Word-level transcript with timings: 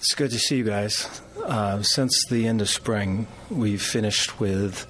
It's 0.00 0.14
good 0.14 0.30
to 0.30 0.38
see 0.38 0.56
you 0.56 0.64
guys. 0.64 1.20
Uh, 1.44 1.82
since 1.82 2.24
the 2.24 2.48
end 2.48 2.62
of 2.62 2.70
spring, 2.70 3.26
we've 3.50 3.82
finished 3.82 4.40
with 4.40 4.86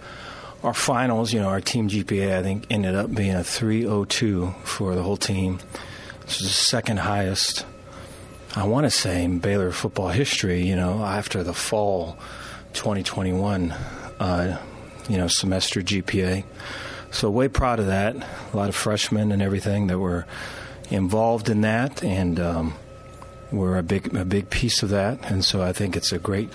our 0.63 0.73
finals. 0.73 1.33
You 1.33 1.41
know, 1.41 1.49
our 1.49 1.61
team 1.61 1.89
GPA, 1.89 2.39
I 2.39 2.45
think, 2.45 2.69
ended 2.71 2.95
up 2.95 3.13
being 3.13 3.35
a 3.35 3.43
302 3.43 4.55
for 4.63 4.95
the 4.95 5.03
whole 5.03 5.17
team. 5.17 5.59
This 6.27 6.41
is 6.41 6.47
the 6.47 6.53
second 6.53 7.01
highest, 7.01 7.67
I 8.55 8.69
want 8.69 8.85
to 8.85 8.91
say, 8.93 9.25
in 9.25 9.41
Baylor 9.41 9.73
football 9.73 10.11
history, 10.11 10.63
you 10.63 10.77
know, 10.77 11.03
after 11.03 11.43
the 11.43 11.55
fall 11.55 12.17
2021, 12.75 13.73
uh, 13.73 14.63
you 15.09 15.17
know, 15.17 15.27
semester 15.27 15.83
GPA. 15.83 16.45
So, 17.11 17.31
way 17.31 17.49
proud 17.49 17.81
of 17.81 17.87
that. 17.87 18.15
A 18.15 18.57
lot 18.57 18.69
of 18.69 18.77
freshmen 18.77 19.33
and 19.33 19.43
everything 19.43 19.89
that 19.89 19.99
were 19.99 20.25
involved 20.89 21.49
in 21.49 21.63
that. 21.63 22.05
And, 22.05 22.39
um, 22.39 22.75
we're 23.53 23.79
a 23.79 23.83
big 23.83 24.15
a 24.15 24.25
big 24.25 24.51
piece 24.51 24.83
of 24.83 24.91
that, 24.91 25.19
and 25.31 25.45
so 25.45 25.63
I 25.63 25.73
think 25.73 25.97
it's 25.97 26.13
a 26.13 26.19
great 26.19 26.51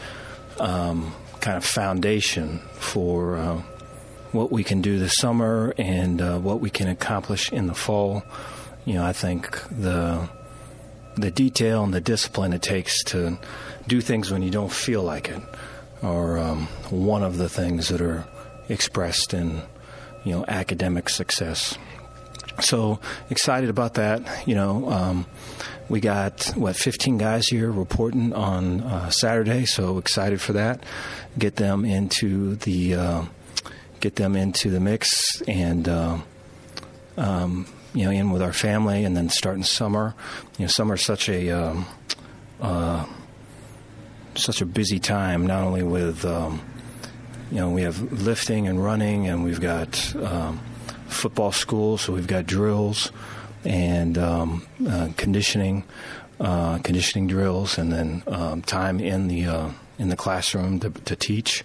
um, 0.59 1.13
kind 1.41 1.57
of 1.57 1.65
foundation 1.65 2.59
for 2.73 3.37
uh, 3.37 3.61
what 4.31 4.51
we 4.51 4.63
can 4.63 4.81
do 4.81 4.99
this 4.99 5.15
summer 5.15 5.73
and 5.77 6.21
uh, 6.21 6.37
what 6.39 6.59
we 6.59 6.69
can 6.69 6.87
accomplish 6.87 7.51
in 7.51 7.67
the 7.67 7.75
fall. 7.75 8.23
You 8.85 8.95
know, 8.95 9.05
I 9.05 9.13
think 9.13 9.61
the 9.69 10.29
the 11.15 11.31
detail 11.31 11.83
and 11.83 11.93
the 11.93 12.01
discipline 12.01 12.53
it 12.53 12.61
takes 12.61 13.03
to 13.05 13.37
do 13.87 14.01
things 14.01 14.31
when 14.31 14.41
you 14.41 14.51
don't 14.51 14.71
feel 14.71 15.01
like 15.01 15.29
it 15.29 15.41
are 16.03 16.37
um, 16.37 16.67
one 16.89 17.23
of 17.23 17.37
the 17.37 17.49
things 17.49 17.87
that 17.87 18.01
are 18.01 18.25
expressed 18.69 19.33
in 19.33 19.61
you 20.23 20.31
know 20.31 20.45
academic 20.47 21.09
success. 21.09 21.77
So 22.61 22.99
excited 23.29 23.69
about 23.69 23.95
that. 23.95 24.47
You 24.47 24.55
know, 24.55 24.89
um, 24.91 25.25
we 25.89 25.99
got 25.99 26.45
what 26.55 26.75
15 26.75 27.17
guys 27.17 27.47
here 27.47 27.71
reporting 27.71 28.33
on 28.33 28.81
uh, 28.81 29.09
Saturday, 29.09 29.65
so 29.65 29.97
excited 29.97 30.41
for 30.41 30.53
that. 30.53 30.83
Get 31.37 31.57
them 31.57 31.85
into 31.85 32.55
the 32.55 32.95
uh, 32.95 33.25
get 33.99 34.15
them 34.15 34.35
into 34.35 34.69
the 34.69 34.79
mix 34.79 35.41
and. 35.47 35.87
Uh, 35.87 36.17
um, 37.17 37.65
you 37.93 38.03
know, 38.03 38.11
in 38.11 38.31
with 38.31 38.41
our 38.41 38.51
family, 38.51 39.05
and 39.05 39.15
then 39.15 39.29
starting 39.29 39.63
summer. 39.63 40.13
You 40.57 40.65
know, 40.65 40.67
summer 40.67 40.95
is 40.95 41.05
such 41.05 41.29
a 41.29 41.49
um, 41.49 41.85
uh, 42.59 43.05
such 44.35 44.61
a 44.61 44.65
busy 44.65 44.99
time. 44.99 45.47
Not 45.47 45.63
only 45.63 45.81
with 45.81 46.25
um, 46.25 46.61
you 47.51 47.57
know, 47.57 47.69
we 47.69 47.83
have 47.83 48.11
lifting 48.11 48.67
and 48.67 48.83
running, 48.83 49.27
and 49.27 49.43
we've 49.43 49.61
got 49.61 50.13
football 51.07 51.51
school, 51.51 51.97
so 51.97 52.13
we've 52.13 52.27
got 52.27 52.45
drills 52.45 53.11
and 53.63 54.17
um, 54.17 54.65
uh, 54.87 55.09
conditioning, 55.17 55.83
uh, 56.39 56.77
conditioning 56.79 57.27
drills, 57.27 57.77
and 57.77 57.91
then 57.91 58.23
um, 58.27 58.61
time 58.61 58.99
in 58.99 59.27
the 59.27 59.45
uh, 59.45 59.69
in 59.97 60.09
the 60.09 60.15
classroom 60.15 60.79
to, 60.79 60.89
to 60.89 61.15
teach. 61.15 61.63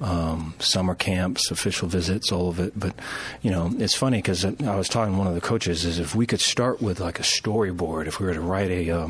Um, 0.00 0.54
summer 0.58 0.96
camps, 0.96 1.52
official 1.52 1.86
visits, 1.86 2.32
all 2.32 2.48
of 2.48 2.58
it. 2.58 2.72
But 2.76 2.96
you 3.40 3.52
know, 3.52 3.72
it's 3.78 3.94
funny 3.94 4.18
because 4.18 4.44
I 4.44 4.74
was 4.74 4.88
talking 4.88 5.12
to 5.12 5.18
one 5.18 5.28
of 5.28 5.36
the 5.36 5.40
coaches 5.40 5.84
is 5.84 6.00
if 6.00 6.16
we 6.16 6.26
could 6.26 6.40
start 6.40 6.82
with 6.82 6.98
like 6.98 7.20
a 7.20 7.22
storyboard, 7.22 8.08
if 8.08 8.18
we 8.18 8.26
were 8.26 8.34
to 8.34 8.40
write 8.40 8.72
a 8.72 8.90
uh, 8.90 9.08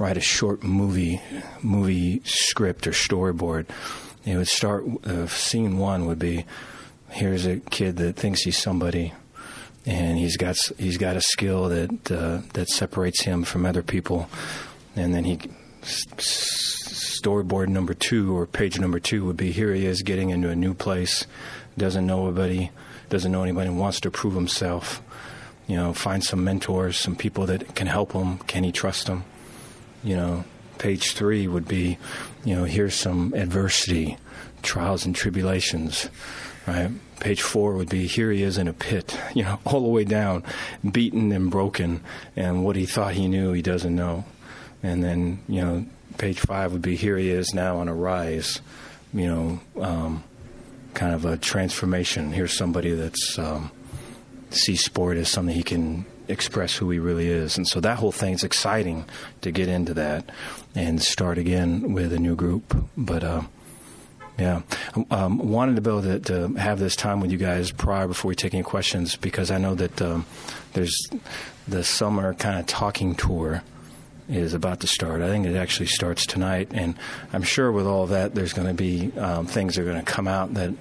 write 0.00 0.16
a 0.16 0.20
short 0.20 0.64
movie 0.64 1.20
movie 1.62 2.22
script 2.24 2.88
or 2.88 2.90
storyboard, 2.90 3.66
it 4.24 4.36
would 4.36 4.48
start. 4.48 4.84
Uh, 5.04 5.28
scene 5.28 5.78
one 5.78 6.06
would 6.06 6.18
be 6.18 6.44
here's 7.10 7.46
a 7.46 7.58
kid 7.58 7.96
that 7.98 8.16
thinks 8.16 8.42
he's 8.42 8.58
somebody, 8.58 9.12
and 9.86 10.18
he's 10.18 10.36
got 10.36 10.56
he's 10.78 10.98
got 10.98 11.16
a 11.16 11.20
skill 11.20 11.68
that 11.68 12.10
uh, 12.10 12.40
that 12.54 12.68
separates 12.68 13.22
him 13.22 13.44
from 13.44 13.66
other 13.66 13.82
people, 13.82 14.28
and 14.96 15.14
then 15.14 15.24
he 15.24 15.38
storyboard 15.82 17.68
number 17.68 17.94
two 17.94 18.36
or 18.36 18.46
page 18.46 18.78
number 18.78 19.00
two 19.00 19.24
would 19.24 19.36
be 19.36 19.52
here 19.52 19.72
he 19.74 19.86
is 19.86 20.02
getting 20.02 20.30
into 20.30 20.48
a 20.48 20.56
new 20.56 20.74
place, 20.74 21.26
doesn't 21.76 22.06
know 22.06 22.26
anybody, 22.26 22.70
doesn't 23.08 23.32
know 23.32 23.42
anybody, 23.42 23.70
wants 23.70 24.00
to 24.00 24.10
prove 24.10 24.34
himself. 24.34 25.02
You 25.66 25.76
know, 25.76 25.92
find 25.92 26.24
some 26.24 26.42
mentors, 26.42 26.98
some 26.98 27.14
people 27.14 27.46
that 27.46 27.76
can 27.76 27.86
help 27.86 28.12
him. 28.12 28.38
Can 28.38 28.64
he 28.64 28.72
trust 28.72 29.06
them? 29.06 29.24
You 30.02 30.16
know, 30.16 30.44
page 30.78 31.12
three 31.12 31.46
would 31.46 31.68
be, 31.68 31.96
you 32.44 32.56
know, 32.56 32.64
here's 32.64 32.94
some 32.94 33.32
adversity, 33.34 34.16
trials 34.62 35.06
and 35.06 35.14
tribulations 35.14 36.08
right? 36.66 36.90
Page 37.20 37.42
four 37.42 37.74
would 37.74 37.88
be 37.88 38.06
here 38.06 38.30
he 38.30 38.42
is 38.42 38.58
in 38.58 38.68
a 38.68 38.72
pit, 38.72 39.18
you 39.34 39.42
know, 39.42 39.58
all 39.64 39.82
the 39.82 39.88
way 39.88 40.04
down, 40.04 40.44
beaten 40.88 41.32
and 41.32 41.50
broken, 41.50 42.02
and 42.36 42.64
what 42.64 42.76
he 42.76 42.86
thought 42.86 43.14
he 43.14 43.28
knew, 43.28 43.52
he 43.52 43.62
doesn't 43.62 43.94
know. 43.94 44.24
And 44.82 45.04
then, 45.04 45.40
you 45.48 45.60
know, 45.60 45.86
page 46.18 46.40
five 46.40 46.72
would 46.72 46.82
be 46.82 46.96
here 46.96 47.16
he 47.16 47.30
is 47.30 47.52
now 47.54 47.78
on 47.78 47.88
a 47.88 47.94
rise, 47.94 48.60
you 49.12 49.26
know, 49.26 49.60
um, 49.80 50.24
kind 50.94 51.14
of 51.14 51.24
a 51.24 51.36
transformation. 51.36 52.32
Here's 52.32 52.56
somebody 52.56 52.92
that's 52.92 53.38
um, 53.38 53.70
sees 54.50 54.82
sport 54.84 55.16
as 55.16 55.28
something 55.28 55.54
he 55.54 55.62
can 55.62 56.06
express 56.28 56.76
who 56.76 56.88
he 56.90 56.98
really 56.98 57.28
is. 57.28 57.56
And 57.56 57.66
so 57.66 57.80
that 57.80 57.98
whole 57.98 58.12
thing's 58.12 58.44
exciting 58.44 59.04
to 59.42 59.50
get 59.50 59.68
into 59.68 59.94
that 59.94 60.30
and 60.74 61.02
start 61.02 61.38
again 61.38 61.92
with 61.92 62.12
a 62.12 62.18
new 62.18 62.36
group. 62.36 62.76
But, 62.96 63.24
uh, 63.24 63.42
yeah, 64.38 64.62
um, 65.10 65.38
wanted 65.38 65.76
to 65.76 65.82
be 65.82 65.90
able 65.90 66.02
to, 66.02 66.20
to, 66.20 66.54
have 66.54 66.78
this 66.78 66.96
time 66.96 67.20
with 67.20 67.30
you 67.30 67.38
guys 67.38 67.70
prior 67.70 68.06
before 68.06 68.30
we 68.30 68.34
take 68.34 68.54
any 68.54 68.62
questions 68.62 69.16
because 69.16 69.50
I 69.50 69.58
know 69.58 69.74
that 69.74 70.00
um, 70.00 70.24
there's 70.72 70.96
the 71.68 71.84
summer 71.84 72.34
kind 72.34 72.58
of 72.58 72.66
talking 72.66 73.14
tour 73.14 73.62
is 74.28 74.54
about 74.54 74.80
to 74.80 74.86
start. 74.86 75.20
I 75.20 75.28
think 75.28 75.46
it 75.46 75.56
actually 75.56 75.86
starts 75.86 76.24
tonight, 76.24 76.68
and 76.72 76.94
I'm 77.32 77.42
sure 77.42 77.72
with 77.72 77.86
all 77.86 78.06
that, 78.06 78.34
there's 78.34 78.52
going 78.52 78.68
to 78.68 78.74
be 78.74 79.12
um, 79.18 79.46
things 79.46 79.74
that 79.74 79.82
are 79.82 79.84
going 79.84 80.04
to 80.04 80.10
come 80.10 80.28
out 80.28 80.54
that 80.54 80.72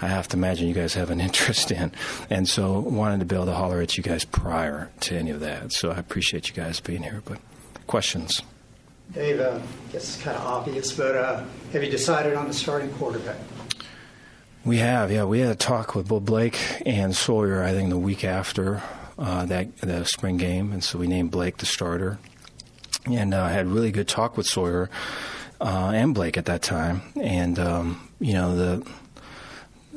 I 0.00 0.08
have 0.08 0.28
to 0.28 0.36
imagine 0.36 0.68
you 0.68 0.74
guys 0.74 0.94
have 0.94 1.10
an 1.10 1.20
interest 1.28 1.70
in, 1.70 1.92
and 2.30 2.48
so 2.48 2.78
wanted 2.78 3.20
to 3.20 3.26
be 3.26 3.34
able 3.34 3.46
to 3.46 3.54
holler 3.54 3.80
at 3.80 3.96
you 3.96 4.02
guys 4.02 4.24
prior 4.24 4.90
to 5.00 5.16
any 5.16 5.30
of 5.30 5.40
that. 5.40 5.72
So 5.72 5.90
I 5.90 5.96
appreciate 5.96 6.48
you 6.48 6.54
guys 6.54 6.80
being 6.80 7.02
here. 7.02 7.22
But 7.24 7.38
questions. 7.86 8.42
Dave, 9.12 9.40
uh, 9.40 9.60
I 9.60 9.92
guess 9.92 10.14
it's 10.14 10.22
kind 10.22 10.36
of 10.36 10.44
obvious, 10.44 10.92
but 10.92 11.14
uh, 11.14 11.44
have 11.72 11.84
you 11.84 11.90
decided 11.90 12.34
on 12.34 12.48
the 12.48 12.54
starting 12.54 12.90
quarterback? 12.94 13.36
We 14.64 14.78
have, 14.78 15.12
yeah. 15.12 15.24
We 15.24 15.40
had 15.40 15.50
a 15.50 15.54
talk 15.54 15.94
with 15.94 16.08
both 16.08 16.24
Blake 16.24 16.58
and 16.86 17.14
Sawyer, 17.14 17.62
I 17.62 17.72
think, 17.72 17.90
the 17.90 17.98
week 17.98 18.24
after 18.24 18.82
uh, 19.18 19.44
that 19.46 19.76
the 19.78 20.04
spring 20.04 20.36
game, 20.36 20.72
and 20.72 20.82
so 20.82 20.98
we 20.98 21.06
named 21.06 21.30
Blake 21.30 21.58
the 21.58 21.66
starter. 21.66 22.18
And 23.06 23.34
uh, 23.34 23.42
I 23.42 23.50
had 23.50 23.66
really 23.66 23.92
good 23.92 24.08
talk 24.08 24.36
with 24.36 24.46
Sawyer 24.46 24.88
uh, 25.60 25.92
and 25.94 26.14
Blake 26.14 26.38
at 26.38 26.46
that 26.46 26.62
time, 26.62 27.02
and 27.20 27.58
um, 27.58 28.08
you 28.18 28.32
know 28.32 28.56
the 28.56 28.90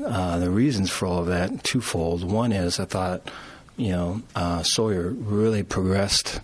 uh, 0.06 0.38
the 0.40 0.50
reasons 0.50 0.90
for 0.90 1.06
all 1.06 1.20
of 1.20 1.28
that 1.28 1.64
twofold. 1.64 2.30
One 2.30 2.52
is 2.52 2.80
I 2.80 2.86
thought, 2.86 3.32
you 3.78 3.92
know, 3.92 4.22
uh, 4.36 4.64
Sawyer 4.64 5.10
really 5.10 5.64
progressed 5.64 6.42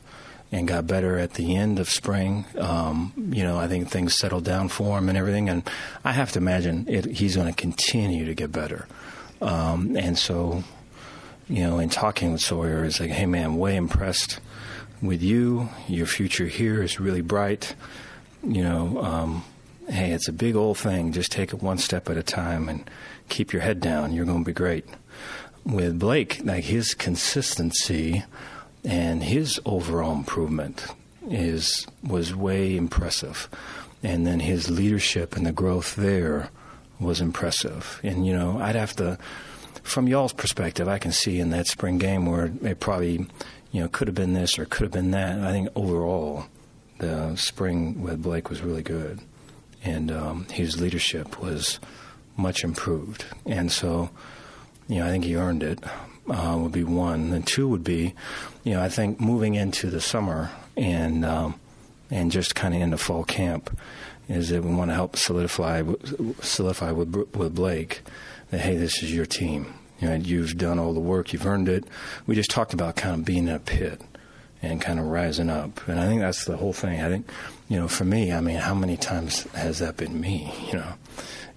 and 0.54 0.68
got 0.68 0.86
better 0.86 1.18
at 1.18 1.34
the 1.34 1.56
end 1.56 1.80
of 1.80 1.90
spring. 1.90 2.46
Um, 2.60 3.12
you 3.34 3.44
know, 3.44 3.58
I 3.58 3.68
think 3.68 3.90
things 3.90 4.16
settled 4.16 4.46
down 4.46 4.70
for 4.70 5.00
him 5.00 5.10
and 5.10 5.18
everything. 5.18 5.50
And 5.50 5.68
I 6.06 6.12
have 6.12 6.32
to 6.34 6.40
imagine 6.40 6.86
it, 6.88 7.06
he's 7.06 7.36
going 7.36 7.48
to 7.48 7.60
continue 7.60 8.26
to 8.26 8.36
get 8.36 8.52
better. 8.52 8.88
Um, 9.42 9.98
and 9.98 10.16
so, 10.16 10.64
you 11.50 11.64
know, 11.64 11.80
in 11.80 11.90
talking 11.90 12.34
with 12.34 12.42
Sawyer, 12.42 12.86
it's 12.86 13.00
like, 13.00 13.10
hey, 13.10 13.26
man, 13.26 13.56
way 13.56 13.76
impressed 13.76 14.40
with 15.02 15.24
you. 15.24 15.70
Your 15.88 16.06
future 16.06 16.46
here 16.46 16.84
is 16.84 17.00
really 17.00 17.22
bright. 17.22 17.74
You 18.44 18.64
know, 18.64 19.02
um, 19.02 19.44
hey, 19.90 20.12
it's 20.12 20.28
a 20.28 20.34
big 20.34 20.56
old 20.56 20.78
thing. 20.78 21.14
Just 21.14 21.32
take 21.32 21.52
it 21.52 21.64
one 21.64 21.80
step 21.80 22.12
at 22.12 22.18
a 22.18 22.24
time 22.24 22.70
and 22.70 22.88
keep 23.28 23.54
your 23.54 23.64
head 23.64 23.80
down. 23.80 24.14
You're 24.14 24.26
going 24.26 24.44
to 24.44 24.48
be 24.48 24.54
great. 24.54 24.86
With 25.66 25.98
Blake, 25.98 26.42
like 26.44 26.66
his 26.66 26.94
consistency 26.94 28.24
and 28.84 29.24
his 29.24 29.60
overall 29.66 30.14
improvement 30.14 30.86
is 31.30 31.88
was 32.04 32.36
way 32.36 32.76
impressive. 32.76 33.50
And 34.02 34.28
then 34.28 34.42
his 34.42 34.70
leadership 34.70 35.36
and 35.36 35.46
the 35.46 35.54
growth 35.54 35.96
there 35.96 36.50
was 37.00 37.22
impressive. 37.22 38.00
And 38.04 38.26
you 38.26 38.34
know, 38.34 38.60
I'd 38.60 38.76
have 38.76 38.96
to, 38.98 39.18
from 39.84 40.08
y'all's 40.08 40.34
perspective, 40.34 40.88
I 40.88 41.00
can 41.00 41.12
see 41.12 41.40
in 41.40 41.52
that 41.52 41.68
spring 41.68 41.98
game 41.98 42.26
where 42.26 42.52
it 42.62 42.80
probably, 42.80 43.26
you 43.72 43.82
know, 43.82 43.88
could 43.88 44.08
have 44.08 44.16
been 44.16 44.34
this 44.34 44.60
or 44.60 44.66
could 44.66 44.84
have 44.84 44.92
been 44.92 45.12
that. 45.12 45.40
I 45.40 45.52
think 45.52 45.70
overall, 45.76 46.46
the 47.00 47.36
spring 47.36 48.02
with 48.02 48.22
Blake 48.22 48.50
was 48.50 48.62
really 48.62 48.84
good, 48.84 49.20
and 49.84 50.12
um, 50.12 50.46
his 50.52 50.80
leadership 50.80 51.42
was 51.42 51.80
much 52.36 52.64
improved. 52.64 53.26
And 53.46 53.72
so, 53.72 54.10
you 54.88 55.00
know, 55.00 55.08
I 55.08 55.10
think 55.10 55.24
he 55.24 55.36
earned 55.36 55.64
it 55.64 55.80
uh, 56.30 56.58
would 56.60 56.72
be 56.72 56.84
one. 56.84 57.34
And 57.34 57.46
two 57.46 57.68
would 57.68 57.84
be, 57.84 58.14
you 58.64 58.74
know, 58.74 58.82
I 58.82 58.90
think 58.90 59.20
moving 59.20 59.56
into 59.56 59.90
the 59.90 60.02
summer 60.02 60.52
and 60.78 61.26
um, 61.26 61.60
and 62.10 62.32
just 62.32 62.56
kind 62.56 62.74
of 62.74 62.82
into 62.82 62.98
fall 62.98 63.24
camp 63.24 63.78
is 64.30 64.50
that 64.50 64.64
we 64.64 64.74
want 64.74 64.92
to 64.92 64.96
help 64.96 65.16
solidify 65.16 65.84
solidify 66.42 66.92
with 66.92 67.16
with 67.36 67.56
Blake 67.56 68.02
that 68.52 68.62
hey, 68.62 68.76
this 68.76 69.04
is 69.04 69.14
your 69.14 69.26
team. 69.26 69.74
You 70.00 70.10
know, 70.10 70.16
you've 70.16 70.58
done 70.58 70.80
all 70.80 70.94
the 70.94 71.00
work, 71.00 71.32
you've 71.32 71.46
earned 71.46 71.70
it. 71.70 71.86
We 72.28 72.36
just 72.36 72.52
talked 72.52 72.74
about 72.74 72.96
kind 72.96 73.16
of 73.16 73.26
being 73.26 73.48
in 73.48 73.56
a 73.56 73.60
pit, 73.60 74.02
and 74.64 74.82
kind 74.82 75.00
of 75.00 75.06
rising 75.06 75.50
up. 75.50 75.88
And 75.88 76.00
I 76.00 76.08
think 76.08 76.22
that's 76.22 76.46
the 76.46 76.58
whole 76.58 76.74
thing. 76.74 77.02
I 77.02 77.10
think, 77.10 77.30
you 77.68 77.78
know, 77.78 77.88
for 77.90 78.06
me, 78.06 78.32
I 78.32 78.40
mean, 78.40 78.56
how 78.56 78.74
many 78.74 78.96
times 78.96 79.44
has 79.52 79.80
that 79.80 79.98
been 79.98 80.20
me, 80.20 80.52
you 80.68 80.74
know? 80.80 80.94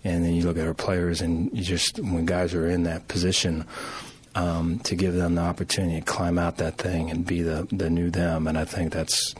And 0.05 0.25
then 0.25 0.35
you 0.35 0.43
look 0.45 0.59
at 0.59 0.67
our 0.67 0.75
players, 0.75 1.21
and 1.21 1.57
you 1.57 1.63
just, 1.63 1.99
when 1.99 2.27
guys 2.27 2.53
are 2.53 2.69
in 2.69 2.83
that 2.83 3.09
position, 3.09 3.65
um, 4.37 4.79
to 4.81 4.94
give 4.94 5.15
them 5.15 5.35
the 5.35 5.41
opportunity 5.41 5.99
to 5.99 6.05
climb 6.05 6.38
out 6.38 6.59
that 6.59 6.77
thing 6.77 7.11
and 7.11 7.27
be 7.27 7.43
the, 7.43 7.67
the 7.73 7.88
new 7.88 8.11
them. 8.11 8.47
And 8.47 8.56
I 8.56 8.65
think 8.65 8.93
that's 8.93 9.35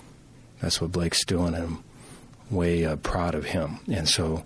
that's 0.61 0.81
what 0.81 0.91
Blake's 0.91 1.25
doing, 1.25 1.55
and 1.55 1.65
I'm 1.65 1.85
way 2.51 2.85
uh, 2.85 2.97
proud 2.97 3.35
of 3.35 3.45
him. 3.45 3.79
And 3.93 4.09
so, 4.09 4.43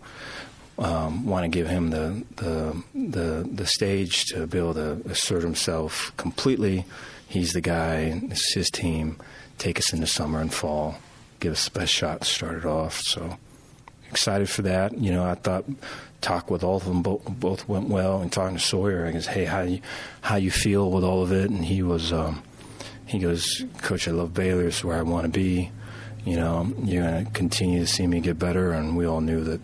um, 0.77 1.25
want 1.25 1.45
to 1.45 1.49
give 1.49 1.69
him 1.69 1.91
the, 1.91 2.25
the 2.37 2.83
the 2.95 3.49
the 3.51 3.67
stage 3.67 4.25
to 4.27 4.47
be 4.49 4.59
able 4.59 4.75
to 4.75 5.01
assert 5.09 5.43
himself 5.45 6.13
completely. 6.17 6.85
He's 7.29 7.53
the 7.53 7.61
guy. 7.61 8.21
It's 8.31 8.53
his 8.53 8.71
team. 8.71 9.19
Take 9.59 9.79
us 9.79 9.93
into 9.93 10.09
summer 10.09 10.41
and 10.41 10.53
fall. 10.53 10.97
Give 11.39 11.53
us 11.53 11.69
the 11.69 11.79
best 11.79 11.93
shot 11.93 12.23
to 12.23 12.27
start 12.27 12.57
it 12.57 12.65
off. 12.65 13.01
So 13.01 13.39
excited 14.11 14.51
for 14.51 14.63
that. 14.63 14.99
You 14.99 15.13
know, 15.13 15.25
I 15.25 15.35
thought 15.35 15.65
talk 16.21 16.51
with 16.51 16.63
all 16.63 16.77
of 16.77 16.85
them 16.85 17.03
both, 17.03 17.25
both 17.29 17.69
went 17.69 17.89
well. 17.89 18.21
And 18.21 18.33
talking 18.33 18.57
to 18.57 18.63
Sawyer, 18.63 19.07
I 19.07 19.13
guess, 19.13 19.27
hey, 19.27 19.45
how 19.45 19.63
you 19.63 19.81
how 20.21 20.37
you 20.37 20.51
feel 20.51 20.91
with 20.91 21.05
all 21.05 21.23
of 21.23 21.33
it? 21.33 21.51
And 21.51 21.65
he 21.65 21.83
was, 21.83 22.13
um, 22.13 22.43
he 23.07 23.19
goes, 23.19 23.65
Coach, 23.83 24.09
I 24.09 24.13
love 24.13 24.35
Baylor. 24.35 24.67
It's 24.67 24.85
where 24.85 24.97
I 24.97 25.03
want 25.03 25.25
to 25.25 25.31
be. 25.31 25.71
You 26.25 26.37
know, 26.37 26.73
you're 26.85 27.03
going 27.03 27.25
to 27.25 27.31
continue 27.33 27.81
to 27.81 27.87
see 27.87 28.07
me 28.07 28.21
get 28.21 28.39
better, 28.39 28.73
and 28.73 28.97
we 28.97 29.07
all 29.07 29.21
knew 29.21 29.43
that. 29.45 29.61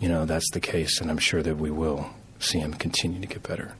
You 0.00 0.08
know, 0.08 0.26
that's 0.26 0.48
the 0.52 0.60
case, 0.60 1.00
and 1.00 1.10
I'm 1.10 1.18
sure 1.18 1.42
that 1.42 1.56
we 1.56 1.72
will 1.72 2.08
see 2.38 2.60
him 2.60 2.72
continue 2.72 3.20
to 3.20 3.26
get 3.26 3.42
better. 3.42 3.74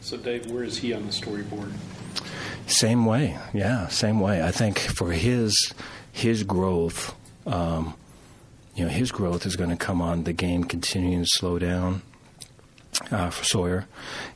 So, 0.00 0.16
Dave, 0.16 0.50
where 0.50 0.64
is 0.64 0.78
he 0.78 0.92
on 0.92 1.06
the 1.06 1.12
storyboard? 1.12 1.72
Same 2.66 3.06
way, 3.06 3.38
yeah, 3.52 3.86
same 3.88 4.20
way. 4.20 4.42
I 4.42 4.50
think 4.50 4.78
for 4.78 5.12
his 5.12 5.72
his 6.12 6.42
growth, 6.42 7.14
um, 7.46 7.94
you 8.74 8.84
know, 8.84 8.90
his 8.90 9.12
growth 9.12 9.46
is 9.46 9.56
going 9.56 9.70
to 9.70 9.76
come 9.76 10.00
on 10.00 10.24
the 10.24 10.32
game 10.32 10.64
continuing 10.64 11.22
to 11.24 11.28
slow 11.30 11.58
down 11.58 12.02
uh, 13.10 13.30
for 13.30 13.44
Sawyer, 13.44 13.86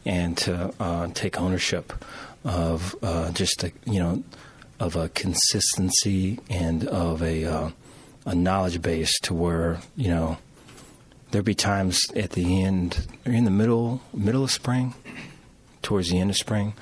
and 0.05 0.37
to 0.39 0.73
uh, 0.81 1.09
take 1.15 1.41
ownership 1.41 1.93
of 2.45 2.95
uh, 3.03 3.31
just 3.33 3.65
a, 3.65 3.73
you 3.85 3.99
know 3.99 4.23
of 4.81 4.97
a 4.97 5.09
consistency 5.11 6.39
and 6.51 6.87
of 6.89 7.23
a 7.23 7.45
uh, 7.45 7.71
a 8.27 8.35
knowledge 8.35 8.83
base 8.83 9.19
to 9.21 9.35
where 9.35 9.81
you 9.97 10.09
know 10.09 10.39
there'd 11.31 11.45
be 11.45 11.55
times 11.55 12.01
at 12.15 12.31
the 12.31 12.63
end 12.63 13.07
or 13.27 13.33
in 13.33 13.45
the 13.45 13.51
middle 13.51 14.03
middle 14.13 14.45
of 14.45 14.51
spring 14.51 14.95
towards 15.83 16.11
the 16.11 16.19
end 16.19 16.31
of 16.31 16.37
spring 16.37 16.73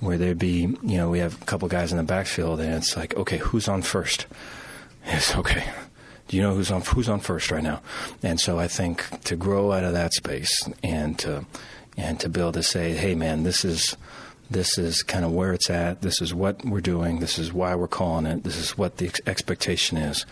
where 0.00 0.18
there'd 0.18 0.38
be 0.38 0.60
you 0.82 0.96
know 0.96 1.10
we 1.10 1.18
have 1.18 1.40
a 1.40 1.44
couple 1.44 1.68
guys 1.68 1.90
in 1.92 1.98
the 1.98 2.04
backfield 2.04 2.60
and 2.60 2.74
it's 2.74 2.96
like 2.96 3.16
okay 3.16 3.38
who's 3.38 3.68
on 3.68 3.82
first? 3.82 4.26
It's 5.04 5.34
okay 5.34 5.68
do 6.28 6.36
you 6.36 6.42
know 6.42 6.54
who's 6.54 6.70
on 6.70 6.82
who's 6.82 7.08
on 7.08 7.20
first 7.20 7.50
right 7.50 7.62
now? 7.62 7.82
And 8.22 8.40
so 8.40 8.58
I 8.58 8.68
think 8.68 9.04
to 9.24 9.36
grow 9.36 9.72
out 9.72 9.84
of 9.84 9.92
that 9.92 10.12
space 10.14 10.68
and 10.82 11.18
to 11.20 11.46
and 11.96 12.18
to 12.20 12.28
be 12.28 12.40
able 12.40 12.52
to 12.52 12.62
say, 12.62 12.94
hey 12.94 13.14
man, 13.14 13.42
this 13.42 13.64
is 13.64 13.96
this 14.50 14.78
is 14.78 15.02
kind 15.02 15.24
of 15.24 15.32
where 15.32 15.52
it's 15.52 15.70
at. 15.70 16.02
This 16.02 16.20
is 16.20 16.34
what 16.34 16.64
we're 16.64 16.80
doing. 16.80 17.20
This 17.20 17.38
is 17.38 17.52
why 17.52 17.74
we're 17.74 17.88
calling 17.88 18.26
it. 18.26 18.44
This 18.44 18.56
is 18.56 18.76
what 18.76 18.98
the 18.98 19.06
ex- 19.06 19.20
expectation 19.26 19.96
is. 19.96 20.26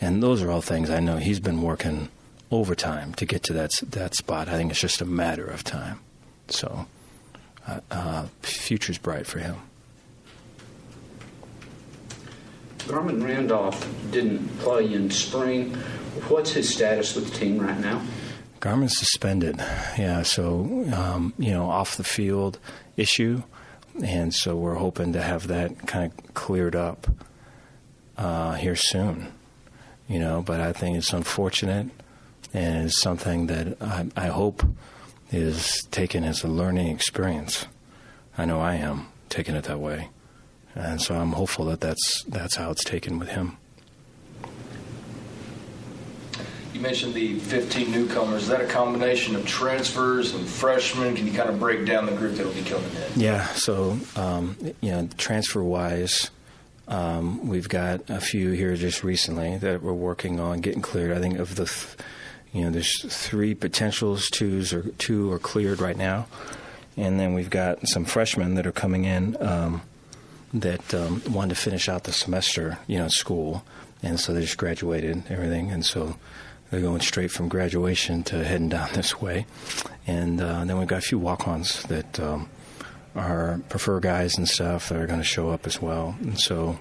And 0.00 0.22
those 0.22 0.42
are 0.42 0.50
all 0.50 0.60
things 0.60 0.90
I 0.90 1.00
know 1.00 1.16
he's 1.16 1.40
been 1.40 1.60
working 1.62 2.08
overtime 2.50 3.14
to 3.14 3.26
get 3.26 3.42
to 3.44 3.52
that 3.54 3.72
that 3.90 4.14
spot. 4.14 4.48
I 4.48 4.52
think 4.52 4.70
it's 4.70 4.80
just 4.80 5.00
a 5.00 5.06
matter 5.06 5.44
of 5.44 5.64
time. 5.64 6.00
So, 6.48 6.86
uh, 7.66 7.80
uh, 7.90 8.26
future's 8.42 8.98
bright 8.98 9.26
for 9.26 9.38
him. 9.38 9.56
Garmon 12.86 13.24
Randolph 13.24 13.88
didn't 14.10 14.46
play 14.58 14.92
in 14.92 15.10
spring. 15.10 15.74
What's 16.28 16.52
his 16.52 16.68
status 16.68 17.14
with 17.14 17.30
the 17.32 17.38
team 17.38 17.58
right 17.58 17.78
now? 17.78 18.02
Garmon's 18.60 18.98
suspended. 18.98 19.56
Yeah, 19.98 20.22
so 20.22 20.84
um, 20.94 21.32
you 21.38 21.50
know, 21.50 21.70
off 21.70 21.96
the 21.96 22.04
field 22.04 22.58
issue, 22.96 23.42
and 24.02 24.34
so 24.34 24.56
we're 24.56 24.74
hoping 24.74 25.12
to 25.14 25.22
have 25.22 25.46
that 25.48 25.86
kind 25.86 26.12
of 26.12 26.34
cleared 26.34 26.76
up 26.76 27.06
uh, 28.18 28.54
here 28.54 28.76
soon. 28.76 29.32
You 30.06 30.18
know, 30.18 30.42
but 30.42 30.60
I 30.60 30.72
think 30.72 30.98
it's 30.98 31.12
unfortunate, 31.12 31.88
and 32.52 32.86
it's 32.86 33.00
something 33.00 33.46
that 33.46 33.80
I, 33.80 34.08
I 34.16 34.26
hope 34.26 34.62
is 35.32 35.82
taken 35.90 36.22
as 36.24 36.44
a 36.44 36.48
learning 36.48 36.88
experience. 36.88 37.66
I 38.36 38.44
know 38.44 38.60
I 38.60 38.74
am 38.74 39.08
taking 39.30 39.54
it 39.54 39.64
that 39.64 39.80
way 39.80 40.10
and 40.74 41.00
so 41.00 41.14
I'm 41.14 41.32
hopeful 41.32 41.64
that 41.66 41.80
that's 41.80 42.24
that's 42.24 42.56
how 42.56 42.70
it's 42.70 42.84
taken 42.84 43.18
with 43.18 43.28
him. 43.28 43.56
You 46.72 46.80
mentioned 46.80 47.14
the 47.14 47.38
15 47.38 47.92
newcomers. 47.92 48.42
Is 48.42 48.48
that 48.48 48.60
a 48.60 48.66
combination 48.66 49.36
of 49.36 49.46
transfers 49.46 50.34
and 50.34 50.44
freshmen? 50.44 51.14
Can 51.14 51.24
you 51.24 51.32
kind 51.32 51.48
of 51.48 51.60
break 51.60 51.86
down 51.86 52.04
the 52.04 52.12
group 52.12 52.34
that 52.34 52.44
will 52.44 52.52
be 52.52 52.62
coming 52.62 52.90
in? 52.90 53.20
Yeah. 53.20 53.46
So, 53.54 53.96
um, 54.16 54.56
you 54.80 54.90
know, 54.90 55.08
transfer 55.16 55.62
wise, 55.62 56.32
um, 56.88 57.46
we've 57.46 57.68
got 57.68 58.10
a 58.10 58.20
few 58.20 58.50
here 58.50 58.74
just 58.74 59.04
recently 59.04 59.56
that 59.58 59.82
we're 59.82 59.92
working 59.92 60.40
on 60.40 60.60
getting 60.62 60.82
cleared. 60.82 61.16
I 61.16 61.20
think 61.20 61.38
of 61.38 61.54
the, 61.54 61.66
th- 61.66 61.96
you 62.52 62.64
know, 62.64 62.70
there's 62.70 63.04
three 63.04 63.54
potentials. 63.54 64.28
Two's 64.30 64.72
or 64.72 64.82
two 64.98 65.30
are 65.30 65.38
cleared 65.38 65.80
right 65.80 65.96
now, 65.96 66.26
and 66.96 67.20
then 67.20 67.34
we've 67.34 67.50
got 67.50 67.86
some 67.86 68.04
freshmen 68.04 68.54
that 68.56 68.66
are 68.66 68.72
coming 68.72 69.04
in. 69.04 69.36
Um, 69.40 69.82
that 70.54 70.94
um, 70.94 71.20
wanted 71.28 71.56
to 71.56 71.60
finish 71.60 71.88
out 71.88 72.04
the 72.04 72.12
semester, 72.12 72.78
you 72.86 72.96
know, 72.96 73.08
school, 73.08 73.64
and 74.02 74.18
so 74.18 74.32
they 74.32 74.40
just 74.40 74.56
graduated 74.56 75.24
everything, 75.28 75.70
and 75.70 75.84
so 75.84 76.16
they're 76.70 76.80
going 76.80 77.00
straight 77.00 77.30
from 77.30 77.48
graduation 77.48 78.22
to 78.24 78.44
heading 78.44 78.68
down 78.68 78.88
this 78.94 79.20
way, 79.20 79.46
and 80.06 80.40
uh, 80.40 80.64
then 80.64 80.78
we've 80.78 80.88
got 80.88 80.98
a 80.98 81.06
few 81.06 81.18
walk-ons 81.18 81.82
that 81.84 82.20
um, 82.20 82.48
are 83.14 83.60
prefer 83.68 84.00
guys 84.00 84.38
and 84.38 84.48
stuff 84.48 84.88
that 84.88 84.98
are 84.98 85.06
going 85.06 85.20
to 85.20 85.24
show 85.24 85.50
up 85.50 85.66
as 85.66 85.82
well, 85.82 86.16
and 86.20 86.38
so 86.38 86.78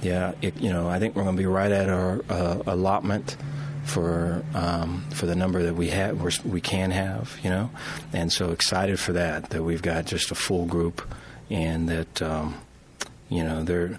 yeah, 0.00 0.32
it, 0.42 0.56
you 0.60 0.72
know, 0.72 0.88
I 0.88 0.98
think 0.98 1.16
we're 1.16 1.24
going 1.24 1.36
to 1.36 1.42
be 1.42 1.46
right 1.46 1.72
at 1.72 1.88
our 1.88 2.22
uh, 2.28 2.62
allotment 2.66 3.36
for 3.84 4.44
um, 4.54 5.04
for 5.10 5.26
the 5.26 5.34
number 5.34 5.62
that 5.64 5.74
we 5.74 5.88
have 5.88 6.44
we 6.44 6.60
can 6.60 6.90
have, 6.90 7.38
you 7.42 7.50
know, 7.50 7.70
and 8.12 8.32
so 8.32 8.50
excited 8.50 9.00
for 9.00 9.12
that 9.12 9.50
that 9.50 9.62
we've 9.62 9.82
got 9.82 10.06
just 10.06 10.30
a 10.30 10.34
full 10.34 10.66
group 10.66 11.02
and 11.50 11.88
that 11.88 12.22
um, 12.22 12.54
you 13.34 13.42
know, 13.42 13.64
they're 13.64 13.98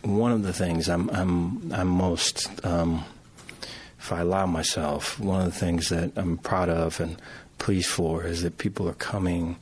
one 0.00 0.32
of 0.32 0.42
the 0.42 0.54
things 0.54 0.88
I'm 0.88 1.10
I'm 1.10 1.70
I'm 1.70 1.88
most 1.88 2.64
um, 2.64 3.04
if 3.98 4.10
I 4.10 4.20
allow 4.20 4.46
myself, 4.46 5.20
one 5.20 5.42
of 5.42 5.52
the 5.52 5.58
things 5.58 5.90
that 5.90 6.12
I'm 6.16 6.38
proud 6.38 6.70
of 6.70 7.00
and 7.00 7.20
pleased 7.58 7.88
for 7.88 8.24
is 8.24 8.42
that 8.42 8.56
people 8.56 8.88
are 8.88 8.94
coming. 8.94 9.56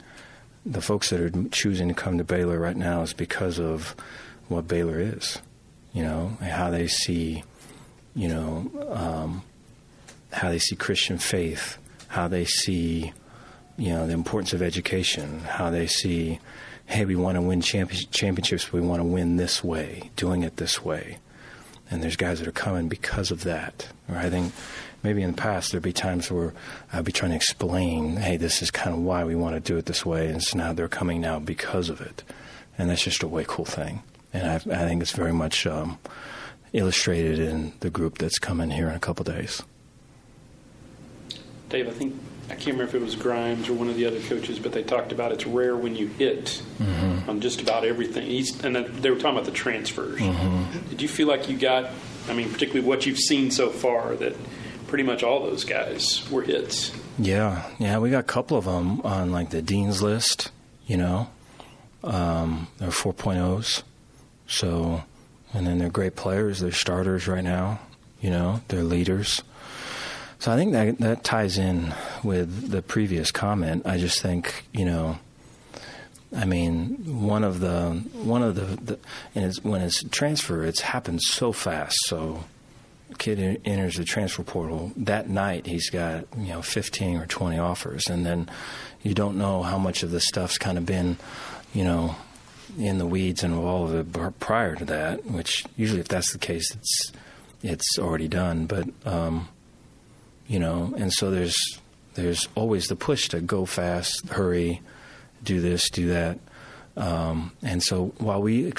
The 0.65 0.81
folks 0.81 1.11
that 1.11 1.21
are 1.21 1.31
choosing 1.51 1.89
to 1.89 1.95
come 1.95 2.19
to 2.19 2.25
Baylor 2.25 2.61
right 2.61 2.77
now 2.77 3.03
is 3.03 3.13
because 3.13 3.59
of 3.59 3.97
what 4.47 4.69
Baylor 4.69 5.01
is, 5.01 5.39
you 5.93 6.05
know, 6.05 6.37
how 6.41 6.71
they 6.71 6.87
see, 6.87 7.43
you 8.15 8.29
know, 8.29 8.71
um, 8.91 9.43
how 10.33 10.51
they 10.51 10.61
see 10.61 10.77
Christian 10.77 11.19
faith, 11.19 11.77
how 12.07 12.29
they 12.29 12.45
see, 12.45 13.13
you 13.77 13.89
know, 13.89 14.07
the 14.07 14.13
importance 14.13 14.53
of 14.53 14.63
education, 14.63 15.41
how 15.41 15.71
they 15.71 15.89
see 15.89 16.39
hey, 16.93 17.07
we 17.07 17.17
want 17.17 17.37
to 17.37 17.41
win 17.41 17.63
championships, 17.63 18.71
we 18.71 18.81
want 18.83 19.01
to 19.01 19.05
win 19.05 19.39
this 19.39 19.65
way, 19.65 20.11
doing 20.15 20.43
it 20.43 20.59
this 20.59 20.85
way. 20.85 21.17
And 21.91 22.03
there's 22.03 22.17
guys 22.17 22.39
that 22.39 22.47
are 22.47 22.53
coming 22.53 22.89
because 22.89 23.31
of 23.31 23.45
that. 23.45 23.89
Or 24.11 24.17
I 24.17 24.29
think 24.29 24.53
maybe 25.03 25.23
in 25.23 25.31
the 25.31 25.37
past 25.37 25.71
there'd 25.71 25.83
be 25.83 25.95
times 25.95 26.31
where 26.31 26.53
I'd 26.93 27.07
be 27.07 27.13
trying 27.13 27.31
to 27.31 27.37
explain, 27.37 28.17
hey, 28.17 28.37
this 28.37 28.61
is 28.61 28.71
kind 28.71 28.95
of 28.95 29.03
why 29.03 29.25
we 29.25 29.35
want 29.35 29.55
to 29.55 29.61
do 29.61 29.79
it 29.79 29.87
this 29.87 30.05
way, 30.05 30.29
and 30.29 30.43
so 30.43 30.59
now 30.59 30.75
they're 30.75 30.87
coming 30.87 31.23
now 31.23 31.39
because 31.39 31.89
of 31.89 32.03
it. 32.03 32.25
And 32.77 32.91
that's 32.91 33.05
just 33.05 33.23
a 33.23 33.29
way 33.29 33.47
cool 33.49 33.65
thing. 33.65 34.03
And 34.35 34.47
I, 34.47 34.55
I 34.57 34.87
think 34.87 35.01
it's 35.01 35.13
very 35.13 35.33
much 35.33 35.67
um, 35.67 35.99
illustrated 36.75 37.39
in 37.39 37.73
the 37.81 37.89
group 37.89 38.19
that's 38.19 38.39
coming 38.39 38.71
here 38.71 38.91
in 38.91 38.95
a 38.95 39.01
couple 39.01 39.25
days. 39.25 39.63
Dave, 41.73 41.89
I 41.89 41.93
think 41.93 42.15
I 42.51 42.55
can't 42.55 42.77
remember 42.77 42.85
if 42.85 42.95
it 42.95 43.01
was 43.01 43.17
Grimes 43.17 43.69
or 43.69 43.73
one 43.73 43.89
of 43.89 43.97
the 43.97 44.05
other 44.05 44.21
coaches, 44.21 44.59
but 44.59 44.73
they 44.73 44.83
talked 44.83 45.11
about 45.11 45.33
it's 45.33 45.47
rare 45.47 45.75
when 45.75 45.97
you 45.97 46.07
hit 46.07 46.63
mm-hmm. 46.79 47.31
on 47.31 47.41
just 47.41 47.63
about 47.63 47.85
everything. 47.85 48.27
He's, 48.27 48.63
and 48.63 48.77
they 48.77 49.11
were 49.11 49.17
talking 49.17 49.39
about 49.39 49.47
the 49.47 49.53
transfers. 49.53 50.21
Mm-hmm. 50.21 50.91
Did 50.91 51.01
you 51.01 51.09
feel 51.09 51.29
like 51.29 51.49
you 51.49 51.57
got, 51.57 51.91
I 52.29 52.35
mean, 52.35 52.53
particularly 52.53 52.87
what 52.87 53.07
you've 53.07 53.19
seen 53.19 53.51
so 53.51 53.71
far, 53.71 54.17
that 54.17 54.37
pretty 54.87 55.05
much 55.05 55.23
all 55.23 55.43
those 55.43 55.65
guys 55.65 56.29
were 56.31 56.43
hits? 56.43 56.93
Yeah, 57.19 57.67
yeah, 57.79 57.99
we 57.99 58.11
got 58.11 58.21
a 58.21 58.25
couple 58.25 58.59
of 58.59 58.67
them 58.67 59.01
on 59.01 59.33
like 59.33 59.49
the 59.49 59.63
dean's 59.63 60.03
list. 60.03 60.51
You 60.87 60.99
know, 60.99 61.31
um, 62.05 62.69
they're 62.79 62.91
4.0s. 62.91 63.83
So, 64.47 65.05
and 65.55 65.67
then 65.67 65.79
they're 65.79 65.89
great 65.89 66.17
players. 66.17 66.61
They're 66.61 66.73
starters 66.73 67.27
right 67.27 67.45
now. 67.45 67.81
You 68.21 68.29
know, 68.29 68.61
they're 68.69 68.85
leaders. 68.85 69.43
So 70.43 70.51
I 70.51 70.57
think 70.57 70.73
that 70.73 70.99
that 70.99 71.23
ties 71.23 71.57
in 71.57 71.95
with 72.25 72.73
the 72.73 72.83
previous 72.83 73.31
comment. 73.31 73.87
I 73.87 73.97
just 73.97 74.21
think 74.21 74.67
you 74.73 74.85
know 74.85 75.21
I 76.35 76.47
mean, 76.47 77.23
one 77.23 77.45
of 77.45 77.61
the 77.61 77.91
one 78.13 78.43
of 78.43 78.57
the, 78.57 78.65
the 78.83 78.99
and 79.37 79.45
it's, 79.45 79.63
when 79.63 79.83
it's 79.83 80.03
transfer, 80.11 80.65
it's 80.65 80.81
happened 80.81 81.23
so 81.23 81.53
fast. 81.53 81.97
So, 82.07 82.43
kid 83.19 83.61
enters 83.65 83.99
the 83.99 84.05
transfer 84.05 84.43
portal 84.43 84.91
that 84.97 85.29
night. 85.29 85.67
He's 85.67 85.91
got 85.91 86.27
you 86.37 86.49
know 86.49 86.61
15 86.61 87.19
or 87.19 87.27
20 87.27 87.61
offers, 87.61 88.09
and 88.09 88.27
then 88.27 88.51
you 89.05 89.15
don't 89.15 89.39
know 89.39 89.63
how 89.63 89.79
much 89.79 90.03
of 90.03 90.11
this 90.11 90.27
stuff's 90.27 90.59
kind 90.59 90.77
of 90.77 90.85
been, 90.85 91.19
you 91.73 91.85
know, 91.85 92.17
in 92.77 92.99
the 92.99 93.07
weeds 93.07 93.45
and 93.45 93.55
all 93.55 93.85
of 93.85 93.95
it 93.95 94.41
prior 94.41 94.75
to 94.75 94.87
that. 94.87 95.25
Which 95.25 95.65
usually, 95.77 96.01
if 96.01 96.09
that's 96.09 96.33
the 96.33 96.39
case, 96.39 96.75
it's 96.75 97.13
it's 97.63 97.97
already 97.97 98.27
done. 98.27 98.67
But 98.67 98.89
um, 99.05 99.49
you 100.53 100.59
know, 100.59 100.93
and 100.99 101.11
so 101.11 101.31
there's 101.31 101.57
there's 102.13 102.47
always 102.55 102.89
the 102.89 102.95
push 102.95 103.29
to 103.29 103.41
go 103.41 103.65
fast, 103.65 104.29
hurry 104.29 104.83
do 105.43 105.63
this, 105.63 105.89
do 105.89 106.09
that. 106.09 106.39
Um, 106.95 107.53
and 107.63 107.83
so 107.83 108.13
while 108.19 108.43
we 108.43 108.71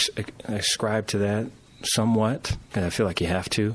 ascribe 0.44 1.08
to 1.08 1.18
that 1.18 1.48
somewhat, 1.82 2.56
and 2.75 2.86
I 2.86 2.92
feel 2.92 3.08
like 3.08 3.20
you 3.22 3.27
have 3.27 3.50
to, 3.50 3.74